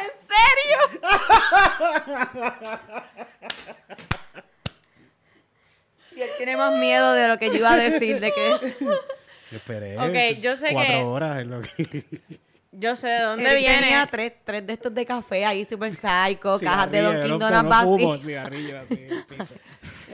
[0.03, 0.77] ¿En serio?
[6.37, 8.19] Tiene más miedo de lo que yo iba a decir.
[8.19, 8.73] De que...
[9.51, 9.97] Yo esperé.
[9.97, 12.03] Ok, yo sé cuatro que- horas es lo que.
[12.73, 13.79] Yo sé de dónde viene.
[13.79, 17.39] tenía tres, tres de estos de café ahí, super psycho, cajas de Cigarrillo, Dunkin' yo
[17.39, 18.25] no- Donuts yo no fumo vacías.
[18.27, 19.53] cigarrillo así en el piso.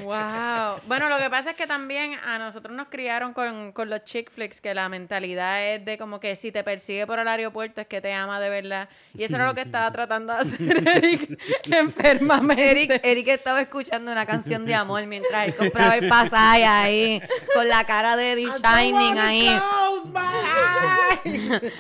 [0.04, 0.80] Wow.
[0.88, 4.32] Bueno, lo que pasa es que también a nosotros nos criaron con, con los chick
[4.32, 7.88] flicks, que la mentalidad es de como que si te persigue por el aeropuerto es
[7.88, 8.90] que te ama de verdad.
[9.14, 11.40] Y eso era lo que estaba tratando de hacer Eric
[11.72, 12.72] enfermamente.
[12.72, 17.22] Eric, Eric estaba escuchando una canción de amor mientras él compraba el pasaje ahí,
[17.54, 19.48] con la cara de Eddie Shining ahí.
[19.48, 20.94] Close my eyes.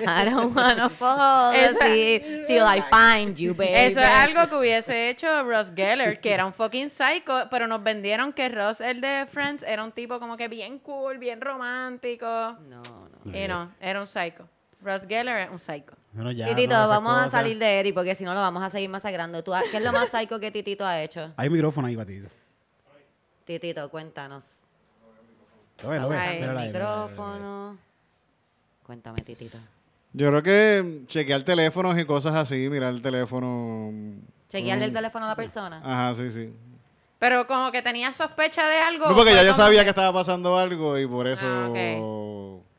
[0.06, 3.74] I don't wanna fall asleep till I find you, baby.
[3.74, 7.84] Eso es algo que hubiese hecho Ross Geller, que era un fucking psycho, pero nos
[8.04, 12.26] vendieron que Ross, el de Friends, era un tipo como que bien cool, bien romántico.
[12.28, 12.82] No,
[13.24, 13.34] no.
[13.34, 14.46] Y no, era un psycho.
[14.82, 15.96] Ross Geller es un psycho.
[16.12, 18.70] Bueno, ya, Titito, no, vamos a salir de Eric porque si no lo vamos a
[18.70, 19.42] seguir masacrando.
[19.42, 21.32] ¿Tú, ¿Qué es lo más psycho que Titito ha hecho?
[21.38, 22.28] Hay micrófono ahí, Patito.
[23.46, 24.44] Titito, cuéntanos.
[25.82, 27.78] Ay, Mírala El micrófono.
[28.86, 29.58] Cuéntame, Titito.
[30.12, 33.94] Yo creo que chequear teléfonos y cosas así, mirar el teléfono.
[34.50, 35.82] Chequearle el mm, teléfono a la persona.
[35.82, 36.54] Ajá, sí, sí.
[37.24, 39.08] Pero como que tenía sospecha de algo.
[39.08, 41.46] No, porque ¿o ya fue yo sabía que estaba pasando algo y por eso.
[41.48, 41.68] Ah,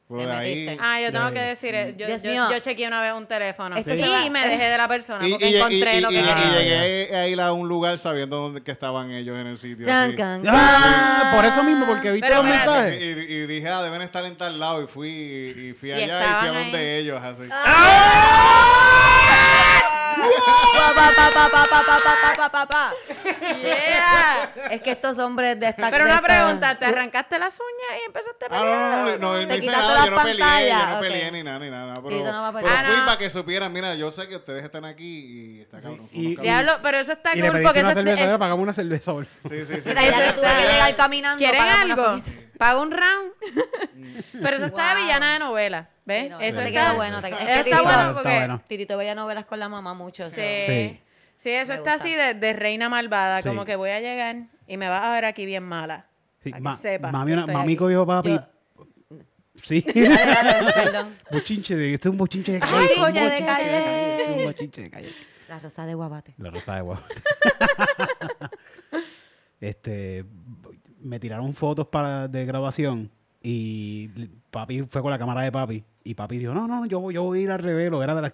[0.07, 0.55] por Te de ahí.
[0.67, 0.79] metiste.
[0.85, 2.51] Ah, yo tengo que decir, eh, yo, Dios yo, mío.
[2.53, 3.75] yo chequeé una vez un teléfono.
[3.75, 6.11] Esto y se va- me dejé de la persona Y, porque y- encontré y- lo
[6.11, 6.45] y- que y- quería.
[6.47, 9.87] y llegué a ir a un lugar sabiendo dónde, que estaban ellos en el sitio.
[9.87, 10.17] Chan, así.
[10.17, 11.37] can, Ah, can.
[11.37, 12.97] por eso mismo, porque viste Pero los espérate.
[13.03, 13.31] Y, mensajes.
[13.31, 14.83] y- y dije, ah, deben estar en tal lado.
[14.83, 16.09] Y fui, y fui Y allá y,
[16.41, 16.65] fui a ahí.
[16.65, 17.49] donde ellos, así.
[17.49, 17.57] Pa,
[24.71, 28.47] es que estos hombres de esta Pero una pregunta, ¿te arrancaste las uñas y empezaste
[28.47, 28.65] a pelear?
[28.65, 31.59] No, no, no, no, no hice nada, yo no peleé, yo no peleé ni nada,
[31.59, 31.95] ni nada.
[31.95, 36.09] Pero, fui para que supieran, mira, yo sé que ustedes están aquí y está cabrón.
[36.13, 38.39] Diablo, pero eso está cool porque eso es...
[38.39, 39.91] pagamos una cerveza, Sí, sí, sí.
[39.91, 41.39] Tuve que llegar caminando.
[41.39, 42.21] ¿Quieren algo?
[42.59, 43.33] Paga un round.
[44.43, 45.89] pero eso está de villana de novela.
[46.07, 46.25] ¿Ves?
[46.25, 47.21] Sí, no, eso te está quedó bueno.
[47.23, 47.29] Te...
[47.29, 48.37] Es eso que está Titito, bueno Está porque...
[48.39, 48.63] bueno.
[48.69, 50.29] Titito veía novelas con la mamá mucho.
[50.31, 50.41] Sí.
[50.67, 51.01] Sí.
[51.37, 51.95] Sí, eso Me está gusta.
[51.95, 53.41] así de, de reina malvada.
[53.43, 53.49] Sí.
[53.49, 54.37] Como que voy a llegar
[54.67, 56.07] y me vas a ver aquí bien mala.
[56.43, 58.31] Sí, Para que ma- sepa mami, una- mami cogió papi.
[58.35, 58.49] Yo-
[59.63, 59.81] Sí.
[59.95, 61.17] Dale, dale, perdón.
[61.31, 62.83] bochinche de, este es un bochinche de Ay, calle.
[62.85, 63.65] este es un bochinche de calle.
[64.11, 65.13] este es un bochinche de calle.
[65.49, 66.35] La rosa de guabate.
[66.39, 66.99] La rosa de guau.
[69.61, 70.25] este,
[71.01, 73.11] me tiraron fotos para, de grabación
[73.43, 74.09] y
[74.51, 77.23] papi fue con la cámara de papi Y papi dijo, no, no, yo, voy- yo
[77.23, 78.03] voy a ir al revelo.
[78.03, 78.33] Era de la...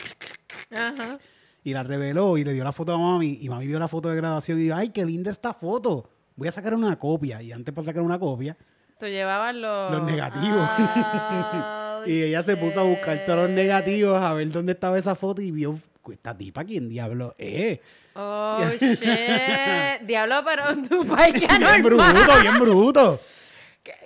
[0.76, 1.18] Ajá.
[1.62, 3.38] Y la reveló y le dio la foto a mami.
[3.40, 6.10] Y mami vio la foto de graduación y dijo, ay, qué linda esta foto.
[6.36, 7.40] Voy a sacar una copia.
[7.42, 8.56] Y antes para sacar una copia,
[8.98, 9.92] Tú llevabas los...
[9.92, 10.68] los negativos.
[10.78, 15.14] Oh, y ella se puso a buscar todos los negativos a ver dónde estaba esa
[15.14, 15.78] foto y vio,
[16.12, 17.78] esta tipa, ¿quién diablo es?
[18.14, 19.00] Oh, shit.
[20.06, 22.04] Diablo, pero tu país que Bien bruto,
[22.42, 23.20] bien bruto.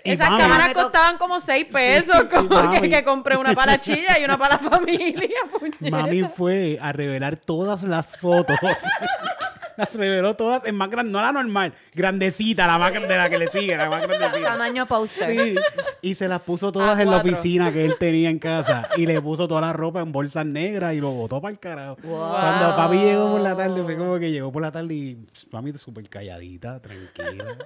[0.05, 2.17] Y Esas mami- cámaras costaban como 6 pesos.
[2.21, 5.29] Sí, como que, que compré una para la chilla y una para la familia.
[5.59, 5.91] puñeta.
[5.91, 8.59] Mami fue a revelar todas las fotos.
[9.77, 13.39] las reveló todas en más grande, no la normal, grandecita, la más grande, la que
[13.39, 14.43] le sigue, la más grandecita.
[14.53, 15.31] Tamaño poster.
[15.37, 15.55] Sí,
[16.01, 18.89] y se las puso todas en la oficina que él tenía en casa.
[18.97, 21.97] Y le puso toda la ropa en bolsas negras y lo botó para el carajo.
[22.05, 22.31] Wow.
[22.31, 25.73] Cuando papi llegó por la tarde, fue como que llegó por la tarde y mami
[25.73, 27.57] súper calladita, tranquila.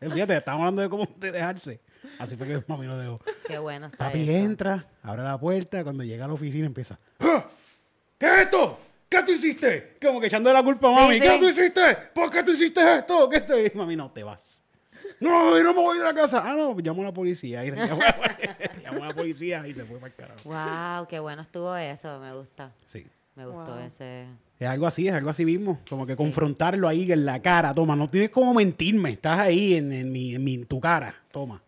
[0.00, 1.80] Fíjate, estábamos hablando de cómo de dejarse.
[2.18, 3.20] Así fue que mami lo dejó.
[3.46, 6.98] Qué bueno está Papi entra, abre la puerta, cuando llega a la oficina empieza.
[7.20, 7.44] "¡Ah!
[8.18, 8.78] ¿Qué es esto?
[9.08, 9.96] ¿Qué tú hiciste?
[10.02, 11.14] Como que echando la culpa a mami.
[11.14, 11.20] sí.
[11.20, 11.96] ¿Qué tú hiciste?
[12.14, 13.28] ¿Por qué tú hiciste esto?
[13.28, 13.72] ¿Qué te...
[13.74, 14.60] Mami, no, te vas.
[15.20, 16.42] No, yo no me voy de la casa.
[16.44, 17.64] Ah, no, llamo a la policía.
[17.64, 18.36] Y llamó, a,
[18.82, 20.40] llamó a la policía y se fue para el carajo.
[20.44, 22.20] Wow, qué bueno estuvo eso.
[22.20, 22.72] Me gusta.
[22.86, 23.06] Sí.
[23.34, 23.84] Me gustó Wow.
[23.86, 24.26] ese.
[24.58, 25.80] Es algo así, es algo así mismo.
[25.88, 27.72] Como que confrontarlo ahí en la cara.
[27.72, 29.10] Toma, no tienes como mentirme.
[29.10, 31.14] Estás ahí en, en mi, en mi- en tu cara.
[31.38, 31.62] Toma.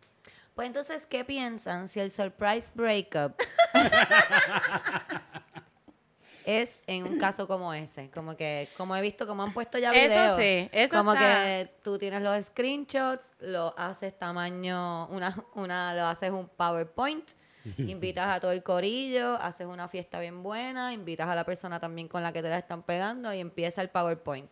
[0.54, 3.34] Pues entonces, ¿qué piensan si el surprise breakup
[6.44, 8.10] es en un caso como ese?
[8.10, 10.38] Como que, como he visto, como han puesto ya Eso videos.
[10.38, 16.06] sí, eso Como está- que tú tienes los screenshots, lo haces tamaño, una, una, lo
[16.06, 17.30] haces un PowerPoint,
[17.78, 22.08] invitas a todo el corillo, haces una fiesta bien buena, invitas a la persona también
[22.08, 24.50] con la que te la están pegando y empieza el PowerPoint.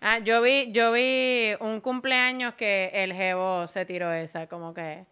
[0.00, 5.04] Ah, yo vi, yo vi un cumpleaños que el jevo se tiró esa, como que,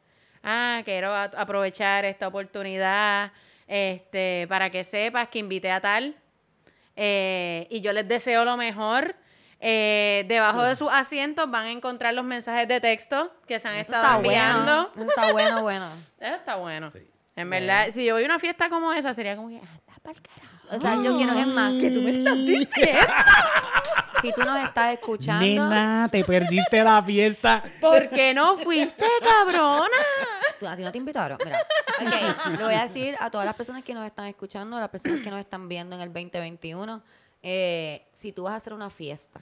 [0.42, 3.32] ah, quiero aprovechar esta oportunidad,
[3.66, 6.16] este, para que sepas que invité a tal,
[6.96, 9.14] eh, y yo les deseo lo mejor.
[9.60, 13.74] Eh, debajo de sus asientos van a encontrar los mensajes de texto que se han
[13.74, 14.64] Eso estado está enviando.
[14.64, 14.90] bueno.
[14.94, 15.88] Eso está bueno, bueno.
[16.20, 16.90] Eso está bueno.
[16.92, 17.00] Sí.
[17.36, 20.20] En verdad, si yo voy a una fiesta como esa, sería como que, anda pa'l
[20.22, 20.57] carajo.
[20.70, 21.72] O sea, yo quiero es más.
[21.74, 23.12] Que tú me estás diciendo.
[24.20, 27.62] Si tú nos estás escuchando, Nena, te perdiste la fiesta.
[27.80, 29.96] ¿Por qué no fuiste, cabrona?
[30.58, 31.38] Tú- a ti no te invitaron.
[31.44, 31.60] Mira,
[32.00, 34.88] ok, le voy a decir a todas las personas que nos están escuchando, a las
[34.88, 37.00] personas que nos están viendo en el 2021,
[37.44, 39.40] eh, si tú vas a hacer una fiesta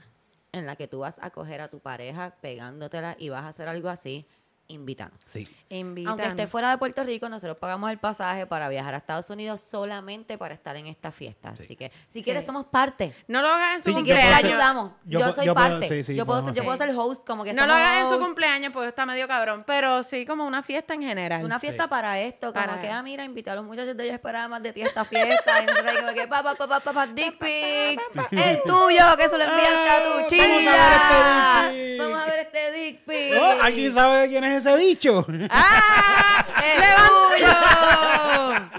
[0.51, 3.67] en la que tú vas a coger a tu pareja pegándotela y vas a hacer
[3.67, 4.27] algo así,
[4.69, 5.19] invítanos.
[5.25, 5.47] Sí.
[5.69, 6.11] Invítanos.
[6.19, 9.59] Aunque esté fuera de Puerto Rico, nosotros pagamos el pasaje para viajar a Estados Unidos
[9.61, 11.49] solamente para estar en esta fiesta.
[11.49, 13.13] Así que, si quieres, somos parte.
[13.27, 14.91] No lo hagas en su Sí, Si yo puedo ayudamos.
[15.05, 15.87] Yo, soy yo puedo- parte.
[15.87, 18.09] sí, sí, yo, puedo ser, yo puedo ser host, como que No lo hagas en
[18.09, 21.43] su cumpleaños porque está medio cabrón, pero sí como una fiesta en general.
[21.43, 21.89] Una fiesta Sí.
[21.89, 24.63] para esto, como Para- que, ah, mira, invita a los muchachos de ellos esperaba más
[24.63, 25.63] de ti a esta fiesta.
[25.63, 28.03] y nosotros como que, papá, papá, papá, dick pics.
[28.31, 31.61] El tuyo, que se lo enviaste a tu Vamos a chilla.
[31.61, 31.99] ver este dick pic.
[31.99, 33.41] Vamos a ver este dick pic.
[33.41, 35.25] Oh, ¿Alguien sabe de quién es ese bicho?
[35.49, 36.45] ¡Ah!
[36.63, 38.69] ¡El tuyo!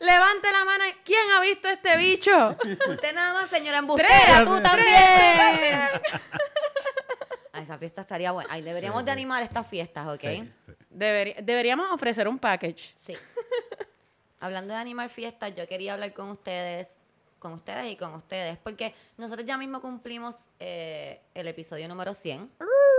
[0.00, 0.84] Levante la mano.
[1.04, 2.56] ¿Quién ha visto este bicho?
[2.88, 4.90] Usted nada más, señora embustera, tú también.
[7.56, 8.52] Ah, esa fiesta estaría buena.
[8.52, 10.20] Ay, deberíamos de animar estas fiestas, ¿ok?
[10.22, 10.72] Sí, sí.
[10.90, 12.92] Deberí- deberíamos ofrecer un package.
[12.96, 13.16] Sí.
[14.40, 16.98] Hablando de animar fiestas, yo quería hablar con ustedes,
[17.38, 22.50] con ustedes y con ustedes, porque nosotros ya mismo cumplimos eh, el episodio número 100,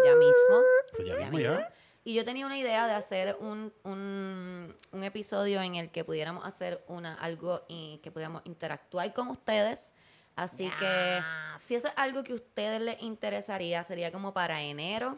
[0.06, 0.62] ya mismo.
[0.96, 1.74] Sí, ya mismo, ya.
[2.08, 6.46] Y yo tenía una idea de hacer un, un, un episodio en el que pudiéramos
[6.46, 9.92] hacer una algo y que pudiéramos interactuar con ustedes.
[10.36, 11.20] Así que
[11.60, 15.18] si eso es algo que a ustedes les interesaría, sería como para enero.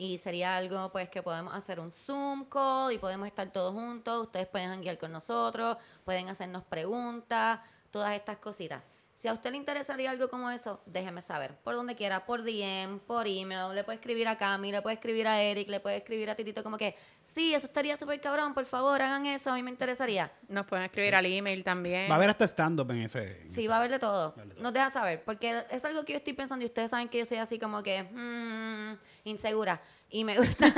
[0.00, 4.26] Y sería algo pues que podemos hacer un Zoom call y podemos estar todos juntos.
[4.26, 7.58] Ustedes pueden hanguear con nosotros, pueden hacernos preguntas,
[7.90, 8.84] todas estas cositas.
[9.18, 11.56] Si a usted le interesaría algo como eso, déjeme saber.
[11.64, 15.26] Por donde quiera, por DM, por email, le puede escribir a Cami, le puede escribir
[15.26, 18.64] a Eric, le puede escribir a Titito como que, sí, eso estaría súper cabrón, por
[18.64, 20.30] favor, hagan eso, a mí me interesaría.
[20.46, 22.08] Nos pueden escribir al email también.
[22.08, 23.42] Va a haber hasta stand-up en ese.
[23.42, 24.36] en Sí, ese- va a haber de todo.
[24.60, 27.26] Nos deja saber, porque es algo que yo estoy pensando y ustedes saben que yo
[27.26, 30.72] soy así como que mm, insegura y me gusta.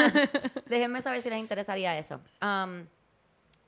[0.65, 2.23] Déjenme saber si les interesaría eso.
[2.41, 2.89] Am,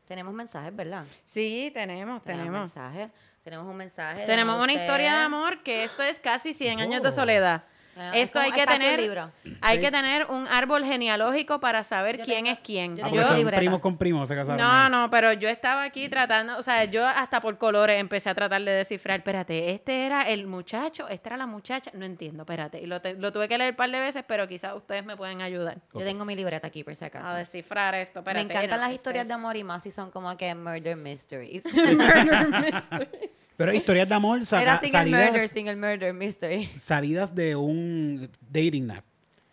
[0.06, 1.04] tenemos mensajes, ¿verdad?
[1.24, 2.50] Sí, tenemos, tenemos.
[2.60, 3.10] mensajes.
[3.42, 4.24] Tenemos un mensaje.
[4.26, 4.80] Tenemos una usted.
[4.82, 7.12] historia de amor que esto es casi 100 años de Oh.
[7.12, 7.64] soledad.
[7.94, 9.30] Ah, es Esto hay que tener, libro.
[9.60, 9.82] hay Sí.
[9.84, 12.96] que tener un árbol genealógico para saber Yo quién tengo- es quién.
[12.96, 13.58] yo Ah, son libreta.
[13.58, 14.56] primos con primos se casaron.
[14.56, 18.34] No, no, pero yo estaba aquí tratando, o sea, yo hasta por colores empecé a
[18.34, 22.80] tratar de descifrar, espérate, este era el muchacho, esta era la muchacha, no entiendo, espérate,
[22.80, 25.16] y lo, te- lo tuve que leer un par de veces, pero quizás ustedes me
[25.16, 27.26] pueden ayudar Yo tengo mi libreta aquí, por si acaso.
[27.26, 28.40] a descifrar esto, Me espérate.
[28.54, 31.64] encantan no, las historias es- de amor y más si son como que murder mysteries.
[31.74, 33.30] Murder mystery.
[33.56, 36.66] Pero historias de amor, saca- Era single murder, salidas, single murder mystery.
[36.78, 39.04] salidas de un dating app.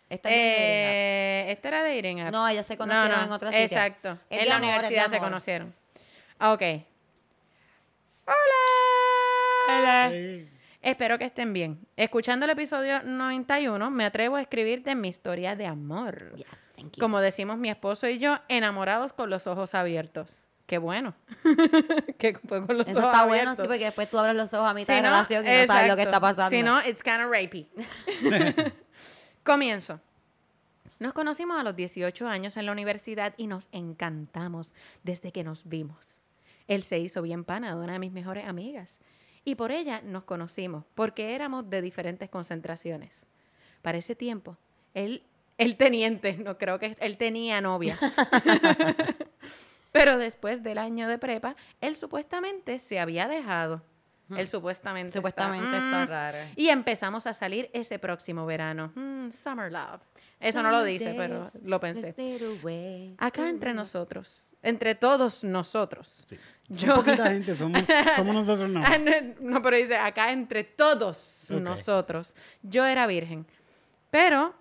[0.08, 0.28] Esta.
[0.32, 2.30] Eh, este era de Irene.
[2.32, 3.64] No, ellas se conocieron en otra sitio.
[3.64, 4.18] Exacto.
[4.28, 5.72] En la amor, universidad se conocieron.
[6.40, 6.62] Ok.
[9.66, 10.10] Hola.
[10.82, 11.78] Espero que estén bien.
[11.96, 16.34] Escuchando el episodio 91, me atrevo a escribirte mi historia de amor.
[16.36, 17.00] Yes, thank you.
[17.00, 20.28] Como decimos mi esposo y yo, enamorados con los ojos abiertos.
[20.70, 21.14] Qué bueno.
[22.18, 24.70] que fue con los Eso ojos está bueno, sí, porque después tú abres los ojos
[24.70, 26.56] a mitad Si de no, relación y no sabes lo que está pasando.
[26.56, 27.68] Si no, it's kind of rapey.
[29.42, 29.98] Comienzo.
[31.00, 35.68] Nos conocimos a los 18 años en la universidad y nos encantamos desde que nos
[35.68, 36.20] vimos.
[36.68, 38.96] Él se hizo bien pana de una de mis mejores amigas
[39.44, 43.10] y por ella nos conocimos porque éramos de diferentes concentraciones.
[43.82, 44.56] Para ese tiempo,
[44.94, 45.24] él,
[45.58, 47.98] el teniente, no creo que él tenía novia.
[49.92, 53.82] Pero después del año de prepa, él supuestamente se había dejado.
[54.36, 55.10] Él supuestamente.
[55.12, 56.08] Supuestamente está Mm.
[56.08, 56.38] raro.
[56.54, 58.92] Y empezamos a salir ese próximo verano.
[58.94, 60.00] Mm, summer love.
[60.38, 62.14] Eso no lo dice, pero lo pensé.
[63.18, 66.22] Acá entre nosotros, entre todos nosotros.
[66.26, 66.38] Sí.
[66.68, 67.82] Yo- Son poquita gente, somos,
[68.14, 68.80] somos nosotros no.
[68.86, 71.60] Ah, no, no, pero dice, acá entre todos Ok.
[71.60, 72.36] nosotros.
[72.62, 73.44] Yo era virgen.
[74.12, 74.54] Pero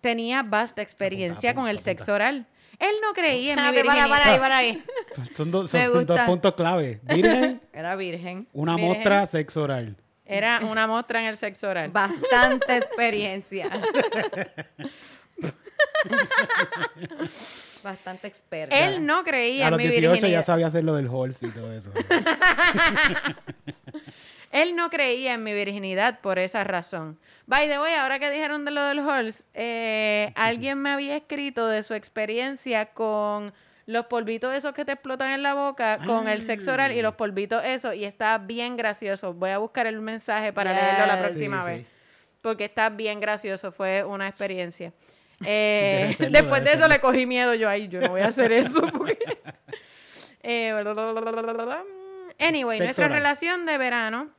[0.00, 2.46] tenía vasta experiencia Apunta, con el apunta, sexo oral.
[2.78, 4.08] Él no creía en mi Espérate, para, virginidad.
[4.08, 4.84] para ahí, para ahí.
[5.36, 7.00] Son, dos, Me son dos puntos clave.
[7.02, 8.46] Virgen, Era virgen.
[8.52, 8.90] una Virgen.
[8.92, 9.96] mostra, sexo oral.
[10.26, 11.90] Era una muestra en el sexo oral.
[11.90, 13.68] Bastante experiencia.
[17.82, 18.74] Bastante experta.
[18.74, 21.50] Él no creía A en los mi 18 ya sabía hacer lo del horse y
[21.50, 21.92] todo eso.
[24.54, 27.18] Él no creía en mi virginidad por esa razón.
[27.46, 31.66] By the way, ahora que dijeron de lo del Halls, eh, alguien me había escrito
[31.66, 33.52] de su experiencia con
[33.86, 37.16] los polvitos esos que te explotan en la boca, con el sexo oral y los
[37.16, 39.34] polvitos esos, y está bien gracioso.
[39.34, 41.80] Voy a buscar el mensaje para leerlo la próxima Sí, vez.
[41.80, 41.86] sí.
[42.40, 44.92] Porque está bien gracioso, fue una experiencia.
[45.46, 48.80] Eh, después de eso le cogí miedo yo ahí, yo no voy a hacer eso.
[48.92, 49.18] Porque...
[50.44, 50.72] Eh,
[52.38, 53.18] anyway, Sexo nuestra oral.
[53.18, 54.30] relación de verano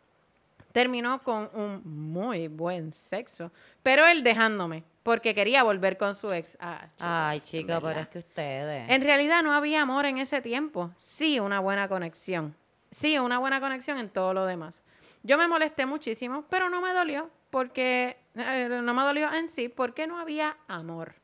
[0.75, 3.49] terminó con un muy buen sexo,
[3.81, 6.57] pero él dejándome porque quería volver con su ex.
[6.59, 8.89] Ah, Ay, chica, pero es que ustedes.
[8.89, 12.57] En realidad no había amor en ese tiempo, sí una buena conexión,
[12.91, 14.75] sí una buena conexión en todo lo demás.
[15.23, 19.69] Yo me molesté muchísimo, pero no me dolió porque eh, no me dolió en sí
[19.69, 21.15] porque no había amor.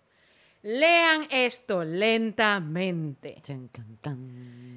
[0.62, 3.42] Lean esto lentamente.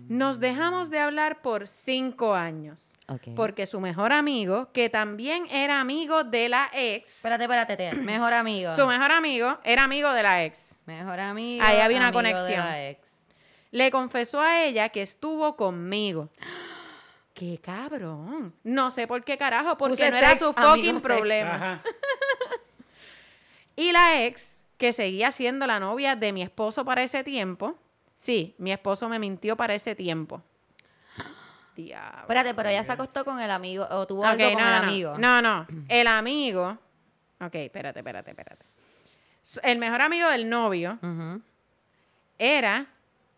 [0.08, 2.90] Nos dejamos de hablar por cinco años.
[3.36, 8.32] Porque su mejor amigo, que también era amigo de la ex, Espérate, espérate, te- mejor
[8.32, 8.74] amigo.
[8.74, 11.62] su mejor amigo era amigo de la ex, Mejor amigo.
[11.64, 12.64] Ahí había una amigo de conexión.
[12.64, 13.06] la ex.
[13.72, 16.30] le confesó a ella que estuvo conmigo.
[17.34, 18.54] ¡Qué cabrón!
[18.62, 21.82] No sé por qué carajo, porque Puse no era sex, su fucking problema.
[23.76, 27.76] Y la ex, que seguía siendo la novia de mi esposo para ese tiempo,
[28.14, 30.42] sí, mi esposo me mintió para ese tiempo.
[31.74, 32.20] Diablo.
[32.20, 34.74] Espérate, pero ella se acostó con el amigo o tuvo Ok, algo con no, el
[34.74, 35.14] no, amigo.
[35.18, 35.66] No, no.
[35.88, 36.78] El amigo.
[37.40, 38.64] Ok, espérate, espérate, espérate.
[39.62, 40.98] El mejor amigo del novio
[42.38, 42.87] era,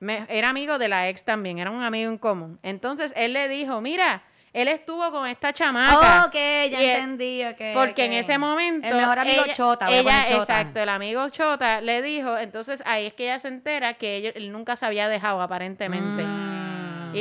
[0.01, 2.59] me- era amigo de la ex también, era un amigo en común.
[2.63, 4.23] Entonces él le dijo, mira,
[4.53, 6.25] él estuvo con esta chamaca.
[6.27, 7.75] Ok, ya él- entendí, ok.
[7.75, 8.87] Porque en ese momento.
[8.89, 10.41] El mejor amigo ella- Chota, voy ella, Chota.
[10.61, 12.39] Exacto, el amigo Chota le dijo.
[12.39, 16.23] Entonces ahí es que ella se entera que él nunca se había dejado aparentemente.
[16.23, 16.56] Mm.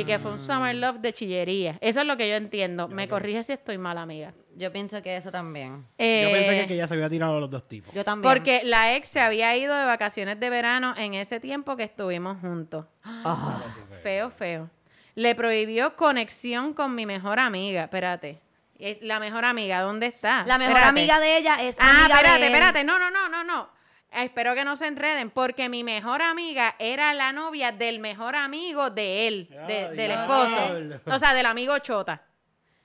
[0.00, 1.78] Y que fue un summer love de chillería.
[1.80, 2.88] Eso es lo que yo entiendo.
[2.88, 4.32] Me corrige si estoy mal, amiga.
[4.56, 5.82] Yo pienso que eso también.
[5.82, 7.92] Yo Eh, pensé que, que ya se había tirado a los dos tipos.
[7.94, 8.32] Yo también.
[8.32, 12.38] Porque la ex se había ido de vacaciones de verano en ese tiempo que estuvimos
[12.40, 12.86] juntos.
[13.04, 13.60] Ah,
[14.02, 14.70] Feo, feo.
[15.14, 17.84] Le prohibió conexión con mi mejor amiga.
[17.84, 18.40] Espérate.
[18.78, 20.44] Eh, La mejor amiga, ¿dónde está?
[20.46, 20.88] la mejor Espérate.
[21.00, 22.52] amiga de ella es Ah, amiga espérate, de él.
[22.52, 22.84] espérate.
[22.84, 23.75] No, no, no, no, no.
[24.10, 28.88] Espero que no se enreden, porque mi mejor amiga era la novia del mejor amigo
[28.90, 31.04] de él, de- del esposo.
[31.14, 32.22] O sea, del amigo Chota.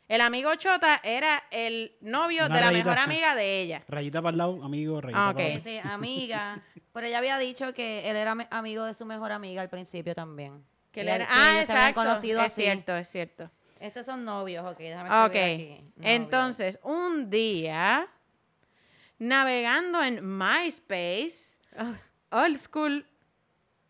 [0.10, 2.84] El amigo Chota era el novio Una de la rayita.
[2.89, 3.84] mejor amiga de ella.
[3.88, 6.62] Rayita para el lado, amigo, rayita Ah, para el Sí, sí, amiga.
[6.93, 10.66] Pero ella había dicho que él era amigo de su mejor amiga al principio también.
[10.91, 12.02] Que Ella- le- que ah, se exacto.
[12.02, 12.64] conocido es así.
[12.64, 13.50] cierto, es cierto.
[13.80, 15.34] Estos son novios, ok, déjame Ok.
[15.34, 15.82] escribir aquí.
[15.95, 15.95] Novios.
[16.02, 18.06] Entonces, un día
[19.22, 21.59] navegando en MySpace,
[22.32, 23.05] old school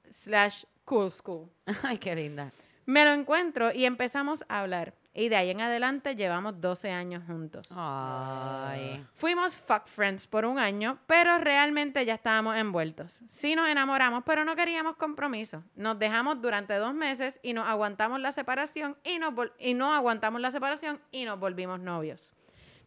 [0.09, 1.49] slash cool school.
[1.83, 2.51] Ay, qué linda.
[2.85, 4.93] Me lo encuentro y empezamos a hablar.
[5.13, 7.67] Y de ahí en adelante llevamos 12 años juntos.
[7.71, 9.05] Ay.
[9.15, 13.21] Fuimos fuck friends por un año, pero realmente ya estábamos envueltos.
[13.29, 15.63] Sí nos enamoramos, pero no queríamos compromiso.
[15.75, 20.41] Nos dejamos durante dos meses y nos aguantamos la separación y, nos y no aguantamos
[20.41, 22.31] la separación y nos volvimos novios.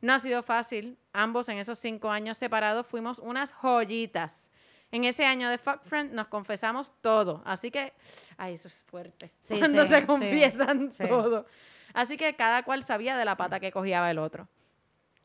[0.04, 0.98] No ha sido fácil.
[1.14, 4.50] Ambos en esos cinco años separados fuimos unas joyitas.
[4.92, 7.40] En ese año de fuck friend nos confesamos todo.
[7.46, 7.94] Así que,
[8.36, 9.32] ay, eso es fuerte.
[9.40, 11.08] Sí, Cuando sí, se confiesan sí.
[11.08, 11.46] todo.
[11.94, 14.46] Así que cada cual sabía de la pata que cogía el otro.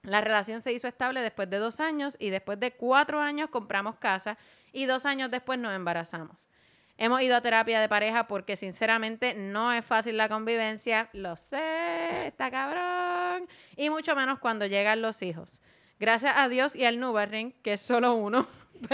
[0.04, 3.98] La relación se hizo estable después de dos años y después de cuatro años compramos
[3.98, 4.38] casa
[4.72, 6.38] y dos años después nos embarazamos.
[7.02, 12.28] Hemos ido a terapia de pareja porque sinceramente no es fácil la convivencia, lo sé,
[12.28, 13.47] está cabrón,
[13.78, 15.50] y mucho menos cuando llegan los hijos.
[15.97, 18.50] Gracias a Dios y al Nubarring, que es solo uno,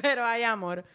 [0.00, 0.86] pero hay amor.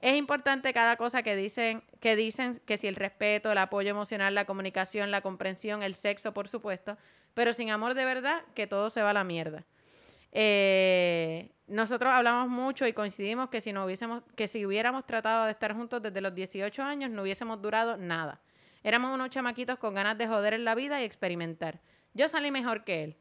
[0.00, 4.34] Es importante cada cosa que dicen, que dicen que si el respeto, el apoyo emocional,
[4.34, 6.98] la comunicación, la comprensión, el sexo, por supuesto,
[7.32, 9.64] pero sin amor de verdad, que todo se va a la mierda.
[10.34, 15.52] Eh, nosotros hablamos mucho y coincidimos que si no hubiésemos, que si hubiéramos tratado de
[15.52, 18.40] estar juntos desde los 18 años, no hubiésemos durado nada.
[18.82, 21.80] Éramos unos chamaquitos con ganas de joder en la vida y experimentar.
[22.12, 23.16] Yo salí mejor que él.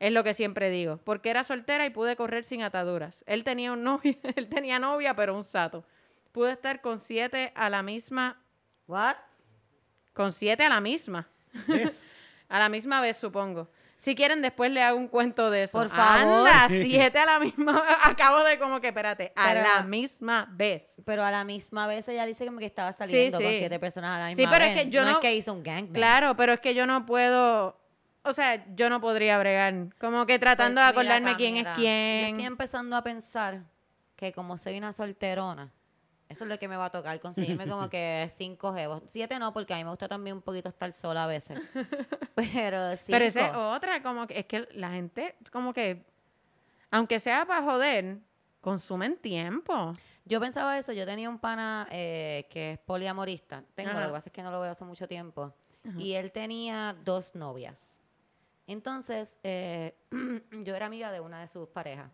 [0.00, 3.22] Es lo que siempre digo, porque era soltera y pude correr sin ataduras.
[3.26, 5.84] Él tenía un novio, él tenía novia, pero un sato.
[6.32, 8.42] Pude estar con siete a la misma,
[8.88, 9.16] What?
[10.12, 11.28] con siete a la misma,
[12.48, 13.68] a la misma vez supongo.
[13.98, 15.78] Si quieren después le hago un cuento de eso.
[15.78, 16.46] Por favor.
[16.46, 20.84] Anda, siete a la misma, acabo de como que espérate, a Pero- la misma vez.
[21.04, 23.58] Pero a la misma vez ella dice como que estaba saliendo con sí.
[23.58, 25.52] siete personas a la misma Sí, pero es que yo no, no- es que hizo
[25.52, 25.92] un gangbang.
[25.94, 27.80] Claro, pero es que yo no puedo,
[28.22, 31.64] o sea, yo no podría bregar, como que tratando Pues de mira, acordarme quién es
[31.64, 32.26] Camila, Yo quién.
[32.30, 33.62] estoy empezando a pensar
[34.16, 35.72] que como soy una solterona,
[36.28, 39.02] eso es lo que me va a tocar, conseguirme como que cinco jevos.
[39.10, 41.58] Siete no, porque a mí me gusta también un poquito estar sola a veces.
[42.34, 43.06] Pero cinco.
[43.06, 46.04] Pero esa es otra, como que es que la gente, como que,
[46.90, 48.18] aunque sea para joder,
[48.60, 49.92] consumen tiempo.
[50.24, 53.62] Yo pensaba eso, yo tenía un pana eh, que es poliamorista.
[53.76, 54.00] Tengo, Ajá.
[54.00, 55.54] lo que pasa es que no lo veo hace mucho tiempo.
[55.96, 57.94] Y él tenía dos novias.
[58.66, 59.94] Entonces, eh,
[60.50, 62.10] yo era amiga de una de sus parejas.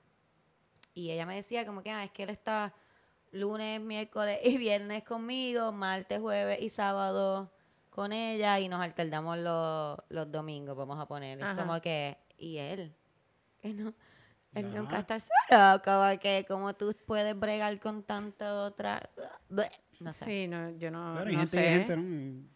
[0.93, 2.75] Y ella me decía como que, ah, es que él está
[3.33, 7.51] lunes, miércoles y viernes conmigo, martes, jueves y sábado
[7.91, 11.39] con ella y nos alternamos los, los domingos, vamos a poner.
[11.39, 11.57] Es Ajá.
[11.57, 12.95] como que, y él,
[13.61, 13.93] que no,
[14.55, 19.03] él nunca está solo, como que, como tú puedes bregar con tanto otra,
[20.01, 20.24] no sé.
[20.24, 21.68] Sí, no, yo no, Pero hay no gente, sé.
[21.68, 22.53] hay gente, ¿no?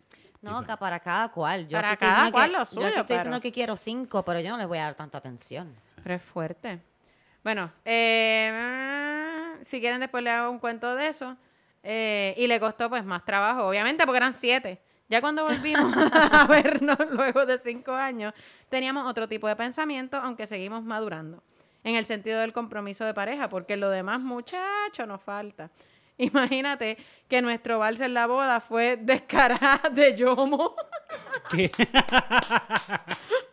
[0.60, 1.66] No, que para cada cual.
[1.66, 3.76] Yo Para aquí estoy cada cual que- lo Yo suyo, estoy pero- diciendo que quiero
[3.76, 5.74] cinco, pero yo no les voy a dar tanta atención.
[6.02, 6.80] Pero es fuerte.
[7.42, 11.36] Bueno, eh, si quieren después le hago un cuento de eso.
[11.82, 14.80] Eh, y le costó pues más trabajo, obviamente, porque eran siete.
[15.08, 18.34] Ya cuando volvimos a vernos luego de cinco años,
[18.68, 21.42] teníamos otro tipo de pensamiento, aunque seguimos madurando.
[21.84, 25.70] En el sentido del compromiso de pareja, porque lo demás, muchacho, nos falta.
[26.18, 26.96] Imagínate
[27.28, 30.74] que nuestro vals en la boda fue descarada de Yomo.
[31.50, 31.70] ¿Qué?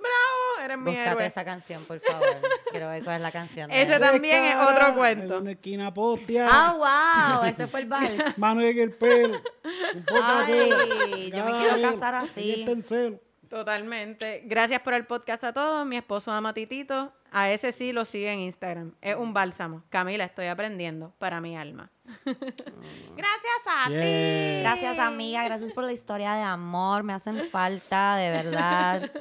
[0.64, 1.26] Eres mi Búscate héroe.
[1.26, 2.28] esa canción, por favor.
[2.72, 3.70] Quiero ver cuál es la canción.
[3.70, 4.02] de Ese él.
[4.02, 5.36] también es otro cuento.
[5.38, 6.48] En una esquina postia.
[6.50, 7.50] ¡Ah, wow!
[7.50, 8.38] Ese fue el vals.
[8.38, 9.38] Mano en el pelo.
[9.38, 10.22] Un.
[10.24, 12.60] Ay, yo me quiero casar así.
[12.62, 13.20] está en celo.
[13.50, 14.42] Totalmente.
[14.46, 15.86] Gracias por el podcast a todos.
[15.86, 17.14] Mi esposo ama a Titito.
[17.32, 18.94] A ese sí lo sigue en Instagram.
[19.02, 19.84] Es un bálsamo.
[19.90, 21.92] Camila, estoy aprendiendo para mi alma.
[22.26, 24.02] Gracias a Yeah.
[24.02, 24.62] ti.
[24.62, 25.44] Gracias, amiga.
[25.44, 27.04] Gracias por la historia de amor.
[27.04, 29.12] Me hacen falta, de verdad.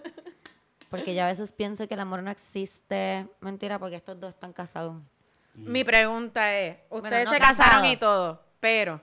[0.92, 3.26] Porque yo a veces pienso que el amor no existe.
[3.40, 5.02] Mentira, porque estos dos están casados.
[5.54, 7.58] Mi pregunta es, ustedes no se casado.
[7.58, 9.00] casaron y todo, pero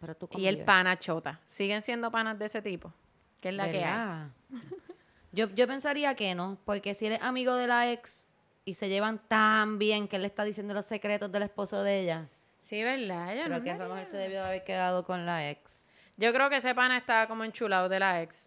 [0.00, 1.40] Pero tú ¿y el pana chota?
[1.48, 2.92] ¿Siguen siendo panas de ese tipo?
[3.40, 4.28] ¿Qué es la que hay?
[5.32, 8.28] Yo, yo pensaría que no, porque si él es amigo de la ex
[8.64, 12.02] y se llevan tan bien que él le está diciendo los secretos del esposo de
[12.02, 12.28] ella,
[12.60, 13.34] Sí, ¿verdad?
[13.34, 15.86] Yo, creo no que esa mujer se debió haber quedado con la ex.
[16.16, 18.43] Yo creo que ese pana está como enchulado de la ex.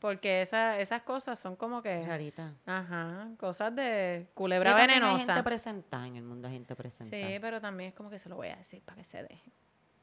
[0.00, 2.04] Porque esa, esas cosas son como que...
[2.06, 2.54] Rarita.
[2.64, 5.18] Ajá, cosas de Que culebra Hay venenosa.
[5.18, 7.22] gente presentada en el mundo, hay gente presentada.
[7.22, 9.52] Sí, pero también es como que se lo voy a decir para que se deje.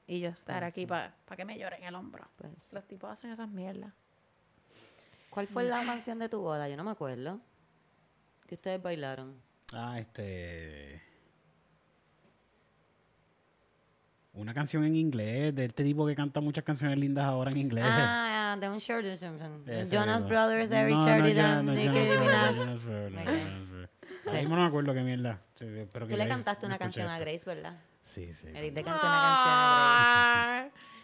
[0.06, 2.26] Y yo estar aquí para que me lloren el hombro.
[2.38, 3.92] Pues, Los tipos hacen esas mierdas.
[5.32, 6.70] ¿Cuál fue la canción de tu boda?
[6.70, 7.40] Yo no me acuerdo.
[8.48, 9.36] Que ustedes bailaron.
[9.74, 11.02] Ah, este.
[14.34, 17.84] Una canción en inglés de este tipo que canta muchas canciones lindas ahora en inglés.
[17.88, 19.06] Ah, de un short.
[19.06, 20.28] Jonas mismo.
[20.28, 22.56] Brothers, Eric No, no, ya, no, Nicki Minaj.
[24.32, 25.42] Mismo no me acuerdo qué mierda.
[25.56, 27.26] Sí, pero Tú que le cantaste una canción a esto.
[27.30, 27.80] Grace, ¿verdad?
[28.04, 28.48] Sí, sí.
[28.48, 30.97] Eric le cantó una canción a Grace.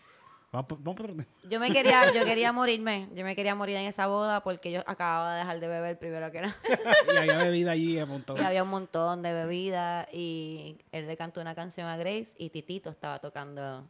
[1.49, 3.10] Yo me quería, yo quería morirme.
[3.16, 6.32] Yo me quería morir en esa boda porque yo acababa de dejar de beber primero
[6.32, 6.56] que nada.
[7.12, 8.39] y había bebida allí apuntado.
[8.39, 12.51] Y había un montón de bebida y él le cantó una canción a Grace y
[12.51, 13.89] Titito estaba tocando.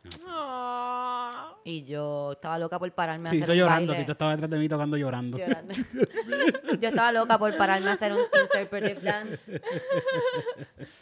[1.66, 4.04] Y yo estaba loca por pararme a Tito hacer un llorando, baile.
[4.04, 5.38] Tito estaba detrás de mí tocando llorando.
[5.38, 5.74] Llorando.
[6.80, 9.62] Yo estaba loca por pararme a hacer un interpretive dance.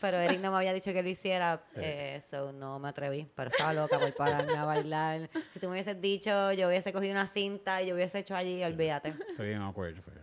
[0.01, 3.27] Pero Eric no me había dicho que lo hiciera, eh, so no me atreví.
[3.35, 5.29] Pero estaba loca por pararme a bailar.
[5.53, 8.63] Si tú me hubieses dicho, yo hubiese cogido una cinta y yo hubiese hecho allí,
[8.63, 9.13] olvídate.
[9.37, 10.01] Fue bien awkward.
[10.01, 10.13] Fue.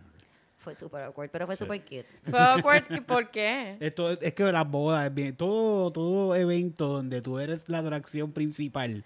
[0.57, 2.05] Fue súper awkward, pero fue súper cute.
[2.29, 2.83] Fue awkward.
[2.89, 3.77] ¿y ¿Por qué?
[3.79, 8.33] Esto, es que las bodas, es bien, todo, todo evento donde tú eres la atracción
[8.33, 9.05] principal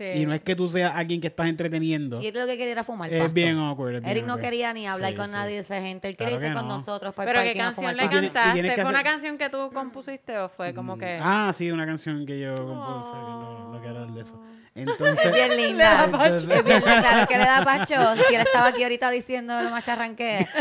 [0.00, 0.22] Sí.
[0.22, 2.22] y no es que tú seas alguien que estás entreteniendo.
[2.22, 3.12] Y él lo que quería era fumar.
[3.12, 3.34] Es pasto.
[3.34, 4.44] bien awkward, es bien Eric no awkward.
[4.48, 5.32] quería ni hablar Sí, con sí.
[5.32, 6.08] nadie de esa gente.
[6.08, 6.78] Él Claro quería irse que con no.
[6.78, 8.80] nosotros para el ¿Pero qué canción le cantaste?
[8.82, 11.18] ¿Fue una canción que tú compusiste o fue como que...?
[11.20, 14.42] Ah, sí, una canción que yo compuse, que no, no quiero hablar de eso.
[14.74, 16.06] Es Entonces, bien Le linda.
[16.06, 16.36] da pacho.
[16.36, 16.80] Es bien linda.
[17.00, 17.94] Claro que le da pacho.
[18.28, 20.46] Si él estaba aquí ahorita diciendo lo macharranque.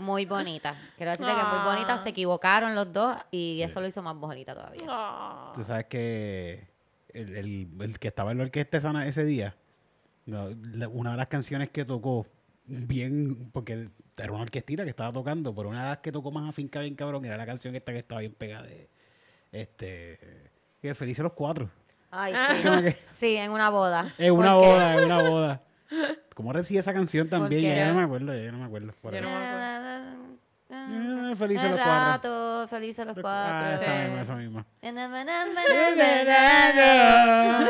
[0.00, 0.74] Muy bonita.
[0.96, 1.98] Quiero decirte que muy bonita.
[1.98, 4.82] Se equivocaron los dos y eso lo hizo más bonita todavía.
[4.88, 5.52] Ah.
[5.54, 6.66] tú sabes que
[7.16, 9.56] el, el- el que estaba en la orquesta esa- ese día,
[10.26, 12.26] una de las canciones que tocó
[12.66, 16.48] bien, porque era una orquestita que estaba tocando, pero una de las que tocó más
[16.48, 18.88] afinca bien cabrón era la canción esta que estaba bien pegada de
[19.52, 20.18] este
[20.82, 21.70] que Felices los Cuatro.
[22.10, 22.84] Ay, Como sí.
[22.84, 24.14] que- Sí, en una boda.
[24.18, 25.62] Es una boda, es una boda.
[26.34, 27.62] ¿Cómo decía esa canción también?
[27.62, 28.92] Ya no me acuerdo, ya no me acuerdo.
[29.00, 29.95] Por Yo no me acuerdo.
[30.88, 32.12] Eh, Felices El los Cuatro.
[32.12, 33.56] rato, felices los cuatro.
[33.56, 33.90] Ah, esa Sí.
[34.04, 34.66] misma, esa misma.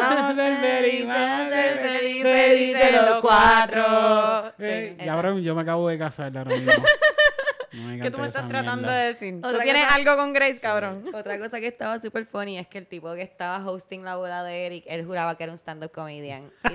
[0.00, 4.52] Vamos a ser feliz, vamos a ser feliz, Felices los cuatro.
[4.58, 4.96] Sí.
[5.04, 6.72] y ahora yo me acabo de casar ahora mismo.
[6.72, 8.96] No ¿Qué tú me estás tratando mierda.
[8.96, 9.40] de decir?
[9.42, 11.04] ¿Tú Otra tienes cosa- algo con Grace, cabrón?
[11.14, 14.42] Otra cosa que estaba súper funny es que el tipo que estaba hosting la boda
[14.44, 16.50] de Eric, él juraba que era un stand-up comedian.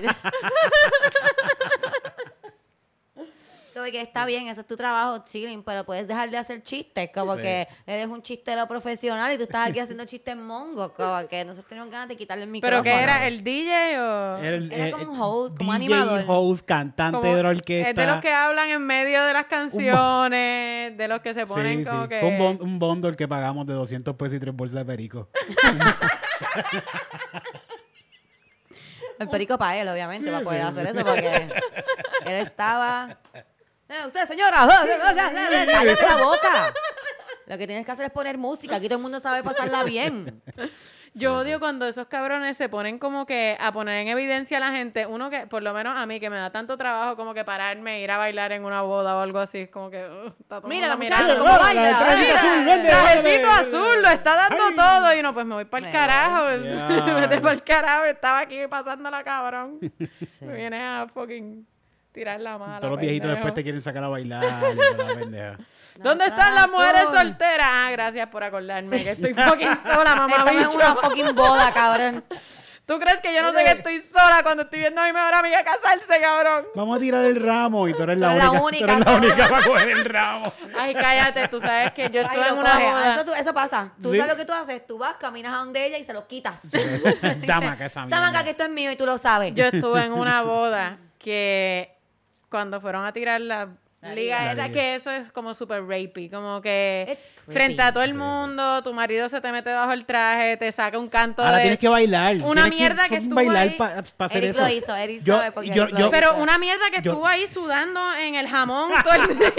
[3.72, 6.62] Y- Como que está bien, ese es tu trabajo, chilling, pero puedes dejar de hacer
[6.62, 7.42] chistes, como Sí.
[7.42, 11.66] que eres un chistero profesional y tú estás aquí haciendo chistes mongos, como que nosotros
[11.68, 12.82] tenemos ganas de quitarle el micrófono.
[12.82, 13.26] ¿Pero qué era?
[13.26, 14.36] ¿El DJ o...?
[14.38, 16.24] Era, el- Era eh, como un host, como DJ, animador.
[16.28, 17.90] host, cantante Como- de la orquesta.
[17.90, 21.78] Es de los que hablan en medio de las canciones, de los que se ponen
[21.80, 22.08] Sí, como sí.
[22.10, 22.20] que...
[22.20, 25.28] Fue un, bon- un bundle que pagamos de 200 pesos y tres bolsas de perico.
[29.18, 31.48] El perico para él, obviamente, para poder hacer eso, porque
[32.26, 33.18] él estaba.
[33.92, 34.66] Eh, usted, señora,
[35.66, 36.72] cállate la boca.
[37.46, 38.76] Lo que tienes que hacer es poner música.
[38.76, 40.42] Aquí todo el mundo sabe pasarla bien.
[41.14, 44.70] Yo odio cuando esos cabrones se ponen como que a poner en evidencia a la
[44.70, 45.04] gente.
[45.04, 48.00] Uno que, por lo menos a mí, que me da tanto trabajo como que pararme,
[48.00, 49.58] ir a bailar en una boda o algo así.
[49.58, 49.98] Es como que...
[50.08, 51.98] uh, está todo el Mira la muchacha cómo la baila.
[51.98, 52.72] trajecito mira.
[52.72, 52.86] azul.
[52.86, 54.74] Trajecito azul, lo está dando Ay.
[54.76, 55.14] todo.
[55.14, 56.44] Y uno, pues me voy para el Me carajo.
[56.44, 57.20] voy.
[57.20, 58.04] Vete para el carajo.
[58.04, 59.80] Estaba aquí pasándola, cabrón.
[60.26, 60.46] Sí.
[60.46, 61.66] Me vienes a fucking
[62.12, 62.78] tirar la mala.
[62.78, 63.36] Todos los viejitos pendejo.
[63.36, 64.42] después te quieren sacar a bailar.
[65.30, 65.56] la.
[65.96, 67.68] ¿Dónde están las mujeres solteras?
[67.70, 71.00] Ah, gracias por acordarme que estoy fucking sola, mamá Estamos en una bicho.
[71.02, 72.24] fucking boda, cabrón.
[72.84, 75.32] ¿Tú crees que yo no sé que estoy sola cuando estoy viendo a mi mejor
[75.34, 76.66] amiga casarse, cabrón?
[76.74, 78.64] Vamos a tirar el ramo y tú eres la Tú eres la única.
[78.64, 80.52] única, tú eres la única para coger el ramo.
[80.78, 82.86] Ay, cállate, tú sabes que yo Ay, estuve en una coge.
[82.90, 83.14] boda.
[83.14, 83.92] Eso, tú- eso pasa.
[84.02, 84.18] Tú Sí.
[84.18, 84.84] sabes lo que tú haces.
[84.86, 86.68] Tú vas, caminas a donde ella y se los quitas.
[87.46, 88.42] Dama, que esa mierda.
[88.44, 89.54] que esto es mío y tú lo sabes.
[89.54, 91.91] Yo estuve en una boda que
[92.52, 93.68] cuando fueron a tirar la
[94.14, 94.72] liga esa, La liga.
[94.72, 97.16] que eso es como super rapey, como que
[97.48, 98.18] frente a todo el Sí, sí.
[98.22, 101.62] mundo, tu marido se te mete bajo el traje, te saca un canto Ahora de...
[101.62, 102.36] tienes que bailar.
[102.42, 103.70] Una Tienes mierda que fucking estuvo bailar ahí.
[103.78, 104.62] para hacer Eric eso.
[104.62, 106.10] lo hizo, Eric Yo- sabe porque yo- Eric lo yo- hizo.
[106.10, 109.52] Pero una mierda que Yo- estuvo ahí sudando en el jamón todo el día.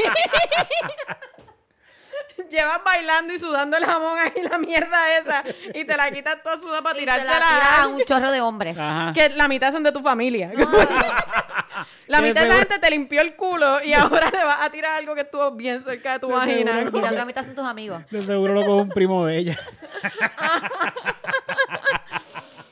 [2.49, 6.59] Llevas bailando y sudando el jamón ahí, la mierda esa, y te la quitas toda
[6.59, 8.77] sudada para se la a un chorro de hombres.
[8.77, 9.13] Ajá.
[9.13, 10.51] Que la mitad son de tu familia.
[12.07, 14.69] la Que mitad de esa gente te limpió el culo y ahora le vas a
[14.69, 16.77] tirar algo que estuvo bien cerca de tu De vagina.
[16.77, 16.97] seguro.
[16.97, 18.03] Y la otra mitad son tus amigos.
[18.09, 19.57] De seguro lo coge un primo de ella.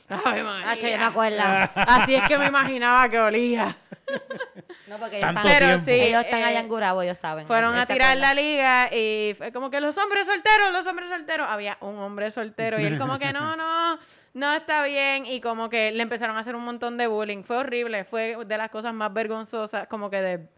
[0.08, 0.66] Ave María.
[0.66, 1.42] Nacho, yo me acuerdo.
[1.74, 3.76] Así es que me imaginaba que olía.
[4.92, 5.84] No, porque ellos Tanto están, Pero tiempo.
[5.86, 5.92] sí.
[5.92, 7.46] ellos están eh, allá en Gurabo, ellos saben.
[7.46, 11.46] Fueron a tirar la liga y fue como que los hombres solteros, los hombres solteros.
[11.48, 13.98] Había un hombre soltero y él como que no, no,
[14.34, 15.24] no está bien.
[15.24, 17.42] Y como que le empezaron a hacer un montón de bullying.
[17.42, 20.48] Fue horrible, fue de las cosas más vergonzosas, como que de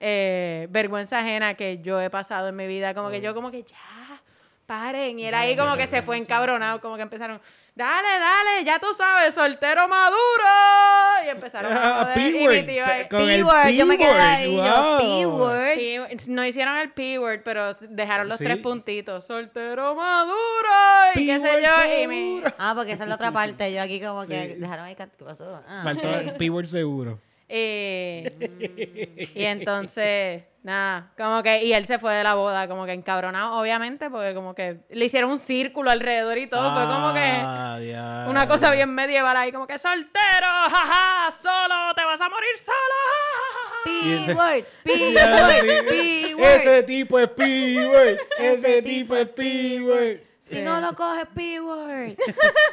[0.00, 2.92] eh, vergüenza ajena que yo he pasado en mi vida.
[2.92, 3.97] Como que yo como que ya,
[4.68, 5.18] paren.
[5.18, 7.40] Y él ahí como que se fue encabronado, como que empezaron,
[7.74, 10.44] dale, dale, ya tú sabes, soltero maduro.
[11.24, 12.18] Y empezaron a joder.
[12.18, 12.84] Y mi P-word, tío
[13.50, 14.98] ahí- yo me quedé ahí, yo.
[15.00, 16.20] P-word.
[16.26, 19.24] No hicieron el P-word, pero dejaron los tres puntitos.
[19.26, 20.68] Soltero maduro
[21.14, 22.02] y qué sé yo.
[22.02, 22.54] Y mi- seguro.
[22.58, 23.72] Ah, porque esa es la otra parte.
[23.72, 24.94] Yo aquí como que dejaron ahí.
[24.94, 25.62] ¿Qué pasó?
[25.66, 27.18] Ah, Faltó el P-word seguro.
[27.50, 32.92] Eh, y entonces, nada, como que, y él se fue de la boda, como que
[32.92, 37.20] encabronado, obviamente, porque como que le hicieron un círculo alrededor y todo, fue como que
[37.40, 38.30] Ah, diablo.
[38.30, 42.96] una cosa bien medieval ahí, como que soltero, jaja, solo, te vas a morir solo,
[43.84, 44.64] P-word.
[44.84, 46.46] P-word, P-word.
[46.56, 48.18] Ese tipo es P-word.
[48.38, 50.18] Ese tipo es P-word.
[50.44, 52.16] Si no lo coges, P-word.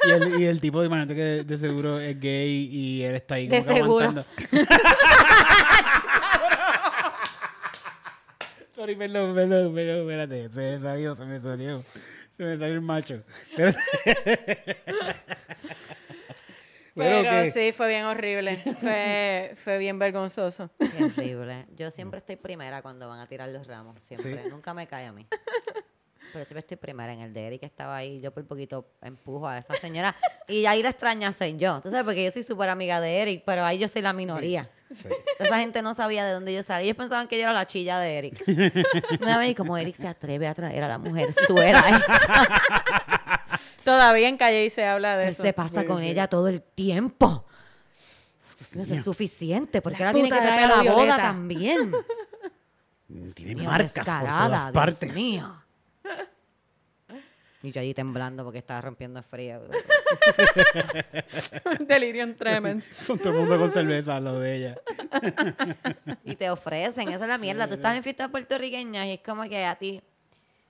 [0.07, 3.35] Y el, y el tipo, imagínate que de, de seguro es gay y él está
[3.35, 4.05] ahí De como que seguro.
[4.05, 4.25] aguantando.
[8.75, 10.49] Sorry, perdón, perdón, perdón, espérate.
[10.49, 11.83] Se me salió, se me salió.
[12.35, 13.23] Se me salió el macho.
[13.51, 14.77] Espérate.
[16.93, 20.69] Pero que- sí, fue bien horrible, fue, fue bien vergonzoso.
[20.77, 21.65] Qué horrible.
[21.75, 23.97] Yo siempre estoy primera cuando van a tirar los ramos.
[24.03, 24.43] Siempre.
[24.43, 24.49] Sí.
[24.49, 25.25] Nunca me cae a mí.
[26.33, 27.13] Pero siempre estoy primera.
[27.13, 28.19] En el de Eric estaba ahí.
[28.19, 30.15] Yo por poquito empujo a esa señora.
[30.49, 31.79] Y ahí la extraña soy yo.
[31.81, 34.69] Tú sabes, porque yo soy súper amiga de Eric, pero ahí yo soy la minoría.
[35.39, 36.85] Esa gente no sabía de dónde yo salía.
[36.85, 38.43] Ellos pensaban que yo era la chilla de Eric.
[39.21, 43.41] Una vez, y como Eric se atreve a traer a la mujer suera esa.
[43.83, 45.43] Todavía en calle y se habla de Él eso.
[45.43, 47.45] se pasa con ella todo el tiempo.
[48.73, 51.91] No es suficiente, porque La ahora tiene que traer a la boda también.
[53.33, 54.99] Tiene Mío, marcas por todas partes.
[55.01, 55.64] Dios mío.
[57.65, 59.59] Y yo allí temblando porque estaba rompiendo el frío.
[61.79, 62.87] Delirium tremens.
[63.07, 64.77] Con todo el mundo con cerveza, lo de ella.
[66.23, 67.67] Y te ofrecen, esa es la mierda.
[67.67, 70.01] Tú estás en fiestas puertorriqueñas y es como que a ti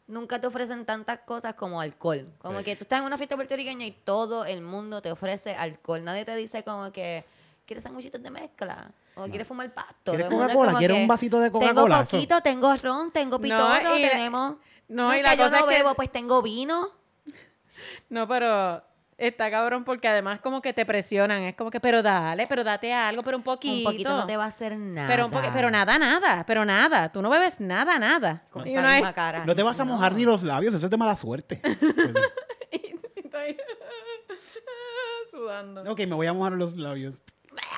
[0.08, 2.28] nunca te ofrecen tantas cosas como alcohol.
[2.38, 6.02] Como que tú estás en una fiesta puertorriqueña y todo el mundo te ofrece alcohol.
[6.04, 7.26] Nadie te dice como que
[7.66, 10.12] quieres sanguchitos de mezcla o quieres fumar pasto.
[10.14, 10.76] ¿Quieres Coca-Cola?
[10.78, 12.06] ¿Quieres un vasito de Tengo Coca-Cola?
[12.06, 14.56] coquito, tengo ron, tengo pitorro, y la-
[14.88, 16.88] no, y la que yo cosa no es que- bebo, pues tengo vino.
[18.10, 18.84] No, pero
[19.18, 21.42] está cabrón porque además como que te presionan.
[21.44, 23.90] Es como que, pero dale, pero date algo, pero un poquito.
[23.90, 25.08] Un poquito no te va a hacer nada.
[25.08, 27.12] Pero, un pero nada, nada, pero nada.
[27.12, 28.44] Tú no bebes nada, nada.
[28.52, 29.46] Con esa misma cara.
[29.46, 31.62] No te vas a mojar ni los labios, eso es de mala suerte.
[33.34, 33.58] ahí
[35.32, 35.92] sudando.
[35.92, 37.16] ok, me voy a mojar los labios.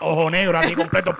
[0.01, 1.15] Ojo negro aquí completo.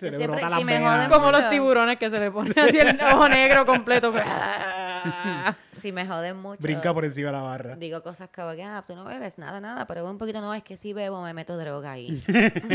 [0.00, 1.40] Se le brota si la Como mucho.
[1.40, 4.12] los tiburones que se le pone así el ojo negro completo.
[5.80, 6.60] Si me joden mucho.
[6.60, 7.76] Brinca por encima de la barra.
[7.76, 10.62] Digo cosas como que, ah, tú no bebes nada, nada, pero un poquito no, es
[10.62, 12.22] que si bebo me meto droga ahí.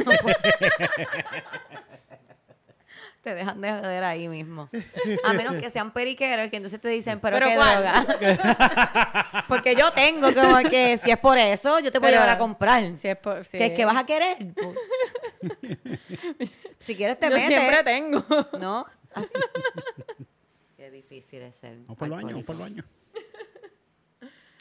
[0.06, 0.12] No.
[3.26, 4.70] Te dejan de joder ahí mismo.
[5.24, 7.82] A menos que sean periqueros, que entonces te dicen, pero, ¿Pero qué cuál?
[7.82, 9.46] droga.
[9.50, 12.38] Porque yo tengo como que, si es por eso, yo te puedo Pero- llevar a
[12.38, 12.96] comprar.
[13.00, 13.58] Si es por- sí.
[13.58, 14.38] ¿Qué, qué vas a querer?
[16.82, 17.48] Si quieres te Yo metes.
[17.48, 18.24] siempre tengo.
[18.60, 18.86] ¿No?
[19.16, 19.28] Así.
[20.78, 22.84] Qué difícil es ser Vamos por el baño, por el baño.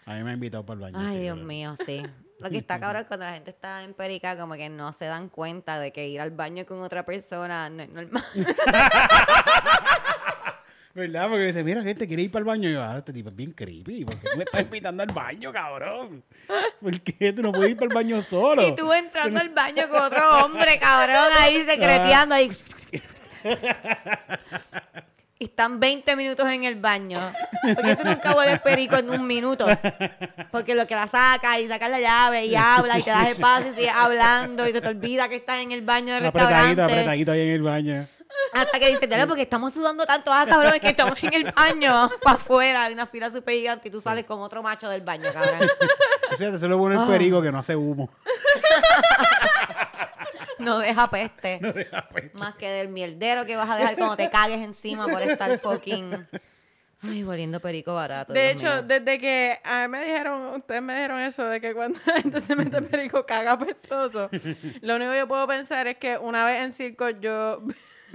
[0.07, 0.99] A mí me ha invitado para el baño.
[0.99, 2.03] Ay, sí, Dios pero- mío, sí.
[2.41, 5.07] Lo que está cabrón es cuando la gente está en perica, como que no se
[5.07, 8.25] dan cuenta de que ir al baño con otra persona no es normal.
[10.95, 11.29] ¿Verdad?
[11.29, 12.69] Porque dice, mira, gente, quiere ir para el baño.
[12.69, 14.05] Y yo, ah, este tipo es bien creepy.
[14.05, 16.23] ¿Por qué tú me estás invitando al baño, cabrón?
[16.81, 18.63] ¿Por qué tú no puedes ir para el baño solo?
[18.65, 22.53] y tú entrando al baño con otro hombre, cabrón, ahí secreteando ahí.
[25.39, 27.19] Y están 20 minutos en el baño.
[27.75, 29.67] Porque tú nunca vuelves perico en un minuto.
[30.53, 33.37] Porque lo que la saca y sacas la llave y habla y te das el
[33.37, 36.59] paso y sigues hablando y se te olvida que estás en el baño del apretadito,
[36.67, 36.83] restaurante.
[36.83, 38.07] apretadito ahí en el baño.
[38.53, 41.45] Hasta que dice, dale, porque estamos sudando tanto, ah, cabrón, es que estamos en el
[41.53, 45.01] baño, para afuera, hay una fila súper gigante y tú sales con otro macho del
[45.03, 45.69] baño, cabrón.
[46.33, 47.05] O sea, eso lo bueno Ah.
[47.05, 48.09] el perico que no hace humo.
[50.71, 51.61] No deja peste.
[52.35, 56.27] Más que del mierdero que vas a dejar cuando te cagues encima por estar fucking...
[57.07, 58.33] Ay, volviendo perico barato.
[58.33, 58.83] De Dios hecho, mío.
[58.83, 62.41] desde que a mí me dijeron, ustedes me dijeron eso de que cuando la gente
[62.41, 64.31] se mete perico caga apestoso.
[64.81, 67.61] Lo único que yo puedo pensar es que una vez en circo yo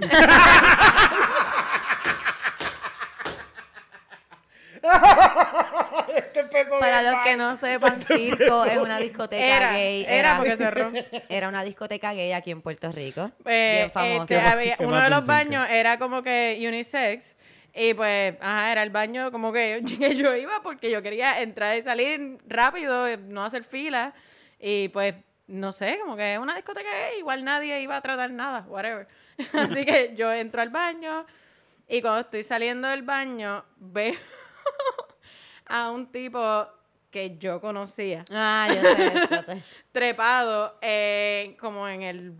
[6.80, 10.04] Para los que no sepan, Circo es una discoteca era, gay.
[10.08, 10.90] era porque cerró.
[11.28, 13.30] Era una discoteca gay aquí en Puerto Rico.
[13.44, 14.34] Eh, bien famosa.
[14.34, 17.36] este, había- ¿Qué uno de los baños era como que unisex.
[17.72, 21.76] Y pues, ajá, era el baño como que, que yo iba porque yo quería entrar
[21.76, 24.12] y salir rápido, no hacer fila.
[24.58, 25.14] Y pues,
[25.46, 29.06] no sé, como que es una discoteca gay, igual nadie iba a tratar nada, whatever.
[29.52, 31.26] Así que yo entro al baño
[31.88, 34.14] y cuando estoy saliendo del baño veo
[35.66, 36.66] a un tipo
[37.10, 38.80] que yo conocía Ah, yo
[39.46, 39.62] sé.
[39.92, 42.34] trepado eh, como en el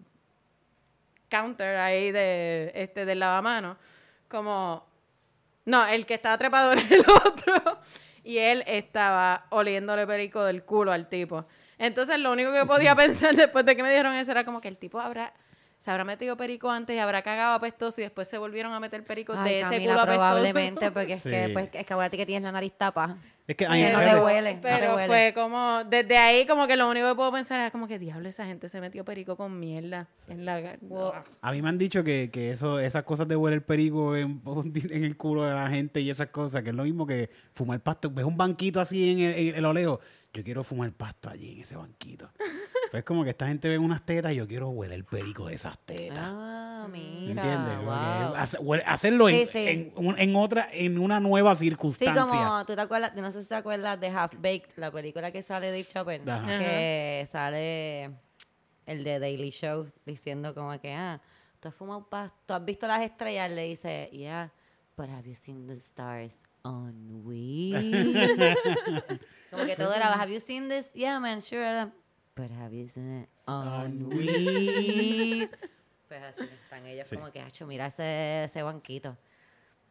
[1.29, 3.77] counter ahí de este del lavamanos,
[4.29, 4.87] como
[5.65, 7.79] no, el que estaba trepado era el otro
[8.25, 11.47] y él estaba oliéndole perico del culo al tipo.
[11.79, 14.69] Entonces, lo único que podía pensar después de que me dijeron eso era como que
[14.69, 15.33] el tipo habrá
[15.81, 19.03] se habrá metido perico antes y habrá cagado apestoso y después se volvieron a meter
[19.03, 20.19] perico Ay, de ese Camila, culo apestoso.
[20.19, 23.17] probablemente, porque es que, pues, es que acuérdate que tienes la nariz tapa.
[23.47, 25.07] Es que a mí- no a te huele, no te Pero huele.
[25.09, 28.29] fue como, desde ahí como que lo único que puedo pensar era como que diablo,
[28.29, 32.05] esa gente se metió perico con mierda en la gar- A mí me han dicho
[32.05, 34.41] que, que eso, esas cosas de huele el perico en,
[34.91, 37.81] en el culo de la gente y esas cosas, que es lo mismo que fumar
[37.81, 38.11] pasto.
[38.11, 39.99] Ves un banquito así en el, en el oleo.
[40.33, 42.31] Yo quiero fumar pasto allí en ese banquito.
[42.91, 45.47] Pero es como que esta gente ve unas tetas y yo quiero huele el perico
[45.47, 46.19] de esas tetas.
[46.21, 47.43] Ah, ¿Me mira.
[47.43, 47.85] ¿Entiendes?
[47.85, 48.35] Wow.
[48.37, 49.69] hace- huele- hacerlo en, Sí, sí.
[49.69, 52.21] En, un- en otra, en una nueva Sí, circunstancia.
[52.27, 55.43] como tú te acuerdas, no sé si te acuerdas de Half Baked, la película que
[55.43, 56.47] sale Dave Chappelle, Ajá.
[56.59, 58.11] que sale
[58.87, 61.21] el de Daily Show diciendo como que, ah,
[61.61, 64.51] tú has fumado pasto, tú has visto las estrellas, le dice, yeah,
[64.97, 66.35] but have you seen the stars
[66.65, 67.75] on weed?
[69.53, 70.93] como que todo era, have you seen this?
[70.93, 71.93] Yeah, man, sure.
[72.35, 75.49] But have you seen it on weed?
[76.09, 77.15] Pues así están ellos Sí.
[77.15, 79.17] como que, hacho, mira ese, ese banquito.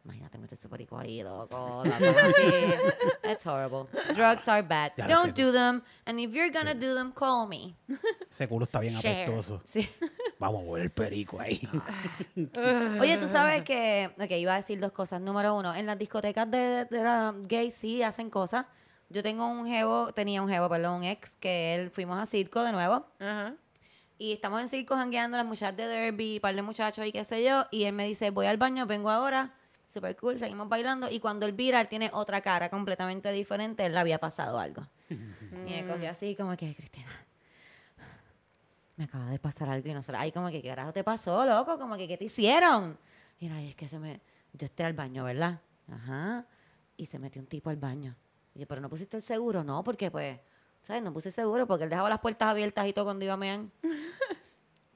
[0.04, 1.82] Imagínate meterse perico ahí, loco.
[3.24, 3.86] It's horrible.
[4.14, 4.92] Drugs are bad.
[4.98, 5.82] Ya Don't do them.
[6.04, 7.74] And if you're gonna do them, call me.
[8.30, 9.22] Ese culo está bien Share.
[9.24, 9.62] apestoso.
[9.64, 9.88] Sí.
[10.38, 11.66] Vamos a huele el perico ahí.
[13.00, 14.10] Oye, tú sabes que...
[14.18, 15.22] Ok, iba a decir dos cosas.
[15.22, 18.66] Número uno, en las discotecas de, de la gay sí hacen cosas.
[19.10, 22.62] Yo tengo un jevo, tenía un jevo, perdón, un ex, que él fuimos a circo
[22.62, 23.04] de nuevo.
[23.18, 23.54] Ajá.
[24.18, 27.24] Y estamos en circo jangueando las muchachas de Derby, un par de muchachos y qué
[27.24, 27.66] sé yo.
[27.70, 29.54] Y él me dice, voy al baño, vengo ahora.
[29.92, 31.10] Super cool, seguimos bailando.
[31.10, 33.84] Y cuando él vira, él tiene otra cara completamente diferente.
[33.86, 34.86] Él le había pasado algo.
[35.10, 37.08] y me cogió así como que, Cristina,
[38.96, 40.12] me acaba de pasar algo y no sé.
[40.14, 41.78] Ay, como que, ¿qué carajo te pasó, loco?
[41.78, 42.98] Como que, ¿qué te hicieron?
[43.40, 44.20] "Ay, es que se me...
[44.52, 45.60] Yo estoy al baño, ¿verdad?
[45.90, 46.44] Ajá.
[46.96, 48.14] Y se metió un tipo al baño.
[48.54, 49.64] Y yo, ¿pero no pusiste el seguro?
[49.64, 50.38] No, porque pues...
[50.82, 51.02] ¿Sabes?
[51.02, 53.60] No puse seguro porque él dejaba las puertas abiertas y todo cuando iba a mear.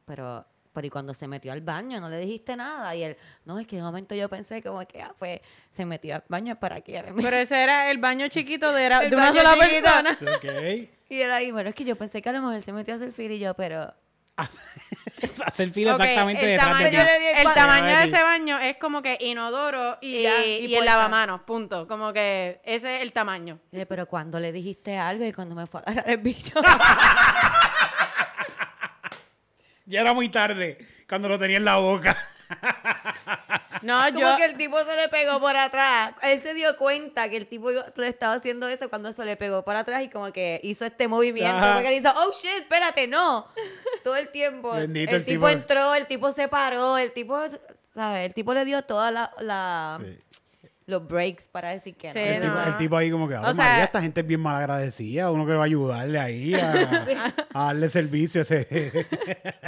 [0.07, 0.45] Pero,
[0.75, 2.95] pero y cuando se metió al baño, no le dijiste nada.
[2.95, 5.41] Y él, no, es que de momento yo pensé como que, ah, pues,
[5.71, 7.03] se metió al baño para que...
[7.17, 9.83] Pero ese era el baño chiquito de, era, de una baño sola chiquito.
[9.83, 10.37] persona.
[10.37, 10.89] ok.
[11.09, 12.97] Y él ahí, bueno, es que yo pensé que a lo mejor se metió a
[12.97, 13.95] hacer y yo, pero...
[15.47, 16.97] Hacer fila Ok, exactamente el detrás de tamaño, ti.
[16.97, 20.23] Yo le di el tamaño de de ese baño es como que inodoro y, Y
[20.23, 21.87] ya, y y el lavamanos, punto.
[21.87, 23.61] Como que ese es el tamaño.
[23.89, 26.61] Pero cuando le dijiste algo y cuando me fue a agarrar el bicho...
[29.87, 32.17] Ya era muy tarde cuando lo tenía en la boca.
[33.85, 34.37] No, Como yo...
[34.37, 36.13] que el tipo se le pegó por atrás.
[36.23, 39.63] Él se dio cuenta que el tipo le estaba haciendo eso cuando se le pegó
[39.65, 41.55] por atrás y como que hizo este movimiento.
[41.57, 41.75] Ajá.
[41.75, 43.47] Porque él hizo, oh shit, espérate, no.
[44.03, 44.73] Todo el tiempo.
[44.73, 47.39] Bendito, el, el tipo, tipo- entró, el tipo se paró, el tipo,
[47.95, 48.27] ¿sabes?
[48.27, 50.19] El tipo le dio toda la, la- Sí.
[50.87, 52.25] los breaks para decir que Sí, no.
[52.25, 52.65] El, tipo, no.
[52.67, 55.31] el tipo ahí como que, "Ave O sea- María, esta gente es bien mal agradecida.
[55.31, 56.73] Uno que va a ayudarle ahí a,
[57.55, 58.67] a darle servicio a ese...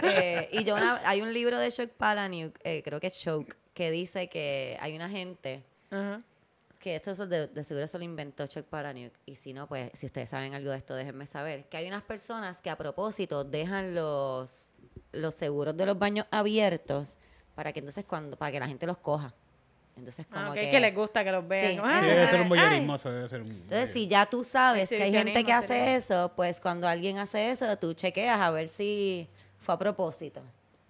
[0.02, 3.54] Eh, y yo una- hay un libro de Chuck Palahniuk, eh, creo que es Choke,
[3.76, 5.62] que dice que hay una gente
[6.80, 9.90] que esto es de, de seguro se lo inventó Chuck Palahniuk y si no pues
[9.94, 11.64] si ustedes saben algo de esto déjenme saber.
[11.68, 14.72] Que hay unas personas que a propósito dejan los
[15.12, 17.16] los seguros de los baños abiertos
[17.54, 19.34] para que entonces cuando para que la gente los coja.
[19.96, 21.72] Entonces como Ah, que, que les gusta que los vean.
[21.72, 22.48] Sí, Sí, "Ah, debe ser un ay".
[22.48, 23.48] voyeurismo, eso debe ser un...
[23.50, 27.50] entonces si ya tú sabes que hay gente que hace eso pues cuando alguien hace
[27.50, 30.40] eso tú chequeas a ver si fue a propósito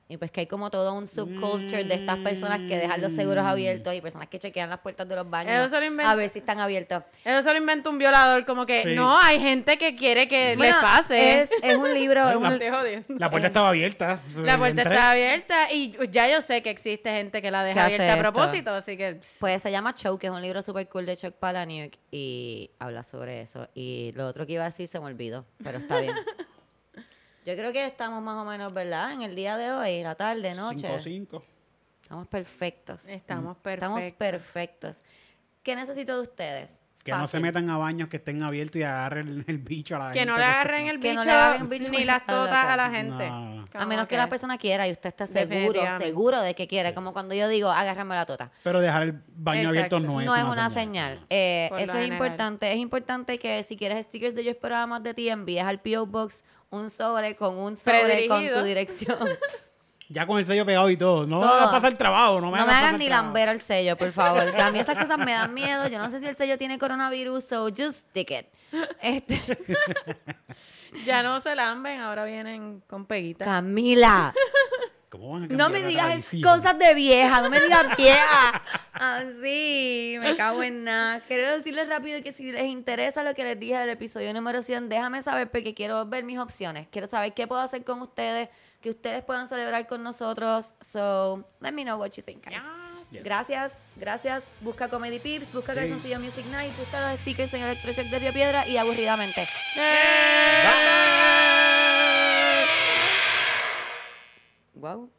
[0.08, 3.44] y pues que hay como todo un subculture de estas personas que dejan los seguros
[3.44, 6.14] abiertos y personas que chequean las puertas de los baños Eso se lo inventa- a
[6.14, 8.94] ver si están abiertos Eso se lo inventa un violador, como que Sí.
[8.94, 11.40] no, hay gente que quiere que les Bueno, pase.
[11.42, 12.28] Es, es un libro.
[12.30, 13.18] es un-.
[13.18, 14.20] La puerta estaba abierta.
[14.36, 14.94] La puerta Entré.
[14.94, 18.70] está abierta y ya yo sé que existe gente que la deja abierta a propósito,
[18.70, 21.94] así que pues se llama Choke, que es un libro super cool de Chuck Palahniuk
[22.12, 23.68] y habla sobre eso.
[23.74, 26.14] Y lo otro que iba a decir se me olvidó, pero está bien.
[27.46, 29.12] Yo creo que estamos más o menos, ¿verdad?
[29.12, 30.88] En el día de hoy, la tarde, noche.
[30.88, 31.42] 5-5.
[32.02, 33.06] Estamos perfectos.
[33.08, 33.98] estamos perfectos.
[34.02, 35.02] Estamos perfectos.
[35.62, 36.70] ¿Qué necesito de ustedes?
[37.04, 40.00] Que no se metan a baños que estén abiertos y agarren el, el bicho a
[40.00, 40.32] la Que gente.
[40.32, 42.86] no le agarren el Que no le agarren el bicho ni las totas a la
[42.88, 42.96] loco.
[42.96, 43.28] gente.
[43.30, 43.66] No.
[43.74, 46.94] A menos que la persona quiera y usted esté seguro, seguro de que quiere.
[46.94, 48.50] Como cuando yo digo, agárrame la tota.
[48.64, 51.24] Pero dejar el baño abierto no es no es una, señal.
[51.30, 52.12] Eh, eso es general.
[52.12, 52.72] importante.
[52.72, 56.06] Es importante que si quieres stickers de Yo Esperaba Más de Ti, envíes al P.O.
[56.06, 59.18] Box un sobre con un sobre con tu dirección.
[60.08, 61.26] Ya con el sello pegado y todo.
[61.26, 61.48] No Todo.
[61.48, 62.40] me hagas pasar trabajo.
[62.40, 63.24] No No me, me, hagas pasar hagan ni trabajo.
[63.26, 64.54] lamber el sello, por favor.
[64.54, 65.88] Que a mí esas cosas me dan miedo.
[65.88, 68.46] Yo no sé si el sello tiene coronavirus, so just stick it.
[69.02, 69.40] Este,
[71.06, 73.46] Ya no se lamben, ahora vienen con peguitas.
[73.48, 74.32] Camila.
[75.16, 76.42] ¿Cómo van a No me digas tradición?
[76.42, 78.62] cosas de vieja, no me digas vieja.
[78.92, 81.20] Así, me cago en nada.
[81.20, 84.88] Quiero decirles rápido que si les interesa lo que les dije del episodio número 100,
[84.88, 86.86] déjame saber porque quiero ver mis opciones.
[86.90, 88.48] Quiero saber qué puedo hacer con ustedes,
[88.80, 90.74] que ustedes puedan celebrar con nosotros.
[90.80, 92.62] So, let me know what you think, guys.
[93.10, 93.22] Yes.
[93.22, 94.42] Gracias, gracias.
[94.60, 95.78] Busca Comedy Pips, busca Sí.
[95.78, 99.48] Calzoncillo Music Night, busca los stickers en Electroshock de Río Piedra y aburridamente.
[104.76, 105.15] Wow.